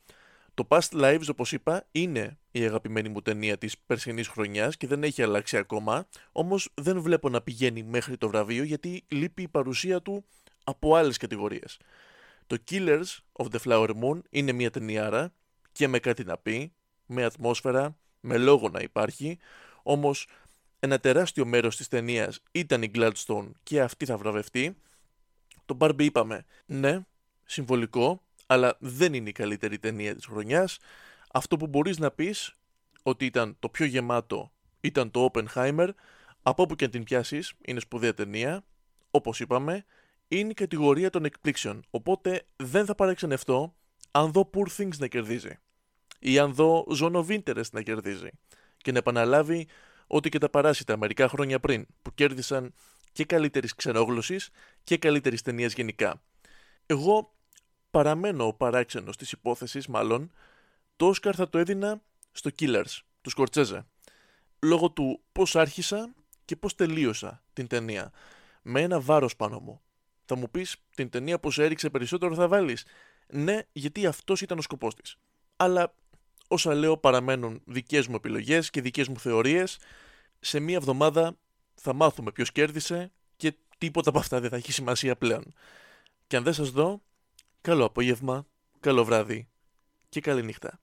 Το 0.54 0.68
Past 0.70 0.90
Lives, 0.92 1.28
όπως 1.30 1.52
είπα, 1.52 1.88
είναι 1.92 2.38
η 2.52 2.64
αγαπημένη 2.64 3.10
μου 3.10 3.22
ταινία 3.22 3.58
της 3.58 3.78
περσινής 3.78 4.28
χρονιάς 4.28 4.78
και 4.78 4.88
δεν 4.88 5.04
έχει 5.04 5.22
αλλάξει 5.22 5.58
ακόμα, 5.58 6.08
όμως 6.32 6.70
δεν 6.74 7.02
βλέπω 7.02 7.30
να 7.30 7.42
πηγαίνει 7.42 7.84
μέχρι 7.84 8.18
το 8.18 8.28
βραβείο 8.28 8.64
γιατί 8.64 9.04
λείπει 9.08 9.42
η 9.42 9.48
παρουσία 9.48 10.02
του 10.02 10.26
από 10.64 10.96
άλλες 10.96 11.18
κατηγορίες. 11.18 11.80
Το 12.48 12.58
Killers 12.70 13.18
of 13.32 13.46
the 13.52 13.60
Flower 13.66 13.90
Moon 13.90 14.20
είναι 14.30 14.52
μια 14.52 14.70
ταινιάρα 14.70 15.34
και 15.72 15.88
με 15.88 16.00
κάτι 16.00 16.24
να 16.24 16.38
πει, 16.38 16.74
με 17.06 17.24
ατμόσφαιρα, 17.24 17.98
με 18.20 18.38
λόγο 18.38 18.70
να 18.70 18.80
υπάρχει, 18.80 19.38
όμως 19.84 20.28
ένα 20.80 21.00
τεράστιο 21.00 21.46
μέρος 21.46 21.76
της 21.78 21.88
ταινίας 21.88 22.40
ήταν 22.52 22.84
η 22.84 22.92
Gladstone 22.96 23.52
και 23.64 23.82
αυτή 23.82 24.06
θα 24.06 24.18
βραβευτεί. 24.18 24.78
Το 25.66 25.78
Barbie 25.80 26.04
είπαμε, 26.04 26.46
ναι, 26.66 27.00
συμβολικό, 27.46 28.24
αλλά 28.52 28.78
δεν 28.80 29.14
είναι 29.14 29.30
η 29.30 29.32
καλύτερη 29.32 29.80
ταινία 29.80 30.16
της 30.16 30.26
χρονιάς. 30.26 30.78
Αυτό 31.32 31.58
που 31.58 31.68
μπορείς 31.68 31.98
να 31.98 32.12
πεις 32.12 32.56
ότι 33.04 33.26
ήταν 33.26 33.56
το 33.60 33.70
πιο 33.70 33.86
γεμάτο 33.86 34.52
ήταν 34.82 35.12
το 35.12 35.32
Oppenheimer, 35.34 35.90
από 36.42 36.64
όπου 36.64 36.76
και 36.76 36.86
αν 36.86 36.92
την 36.92 37.04
πιάσεις, 37.04 37.54
είναι 37.66 37.80
σπουδαία 37.80 38.14
ταινία, 38.14 38.64
όπως 39.12 39.40
είπαμε, 39.40 39.86
είναι 40.28 40.50
η 40.50 40.54
κατηγορία 40.54 41.10
των 41.10 41.26
εκπλήξεων, 41.26 41.86
οπότε 41.90 42.46
δεν 42.56 42.86
θα 42.86 42.96
παρεξενευτώ 42.96 43.76
αν 44.12 44.32
δω 44.32 44.50
Poor 44.54 44.68
Things 44.78 44.98
να 44.98 45.08
κερδίζει 45.08 45.58
ή 46.20 46.40
αν 46.40 46.54
δω 46.54 46.86
Zone 47.02 47.14
of 47.14 47.26
Interest 47.26 47.70
να 47.72 47.82
κερδίζει 47.82 48.30
και 48.78 48.92
να 48.92 48.98
επαναλάβει 48.98 49.68
ότι 50.08 50.30
και 50.30 50.38
τα 50.38 50.50
παράσιτα 50.50 50.98
μερικά 50.98 51.28
χρόνια 51.28 51.60
πριν 51.60 51.86
που 52.02 52.14
κέρδισαν 52.14 52.74
και 53.12 53.26
καλύτερης 53.26 53.76
ξενόγλωσσης 53.76 54.50
και 54.84 54.98
καλύτερης 54.98 55.42
ταινίας 55.42 55.74
γενικά. 55.74 56.22
Εγώ 56.86 57.34
παραμένω 57.92 58.54
παράξενος 58.54 59.18
της 59.18 59.32
υπόθεσης 59.32 59.88
μάλλον 59.88 60.32
το 60.96 61.08
Όσκαρ 61.08 61.34
θα 61.36 61.50
το 61.50 61.58
έδινα 61.58 62.02
στο 62.32 62.50
Killers 62.60 63.00
του 63.22 63.30
Σκορτσέζε 63.30 63.86
λόγω 64.60 64.92
του 64.92 65.22
πώς 65.32 65.56
άρχισα 65.56 66.14
και 66.46 66.56
πώς 66.56 66.76
τελείωσα 66.76 67.44
την 67.54 67.68
ταινία 67.68 68.12
με 68.62 68.82
ένα 68.82 69.00
βάρος 69.00 69.36
πάνω 69.36 69.60
μου. 69.60 69.82
Θα 70.26 70.36
μου 70.36 70.50
πεις 70.52 70.76
την 70.96 71.10
ταινία 71.10 71.40
που 71.40 71.52
σε 71.52 71.64
έριξε 71.64 71.90
περισσότερο 71.90 72.36
θα 72.36 72.48
βάλεις; 72.48 72.86
Ναι, 73.28 73.60
γιατί 73.72 74.06
αυτός 74.06 74.42
ήταν 74.42 74.58
ο 74.58 74.62
σκοπός 74.62 74.96
της. 74.96 75.16
Αλλά 75.56 75.94
όσα 76.48 76.74
λέω 76.74 76.98
παραμένουν 76.98 77.62
δικές 77.66 78.08
μου 78.08 78.16
επιλογές 78.16 78.70
και 78.70 78.82
δικές 78.82 79.08
μου 79.08 79.20
θεωρίες. 79.20 79.80
Σε 80.40 80.60
μία 80.60 80.76
εβδομάδα 80.76 81.38
θα 81.76 81.94
μάθουμε 81.94 82.32
ποιος 82.32 82.52
κέρδισε 82.52 83.12
και 83.36 83.54
τίποτα 83.78 84.10
από 84.10 84.20
αυτά 84.20 84.40
δεν 84.40 84.50
θα 84.50 84.56
έχει 84.56 84.72
σημασία 84.72 85.16
πλέον. 85.16 85.54
Και 86.28 86.36
αν 86.36 86.44
δεν 86.44 86.54
σας 86.54 86.70
δω, 86.70 87.02
καλό 87.62 87.86
απόγευμα, 87.86 88.46
καλό 88.80 89.06
βράδυ 89.06 89.48
και 90.10 90.22
καλή 90.22 90.44
νύχτα. 90.44 90.80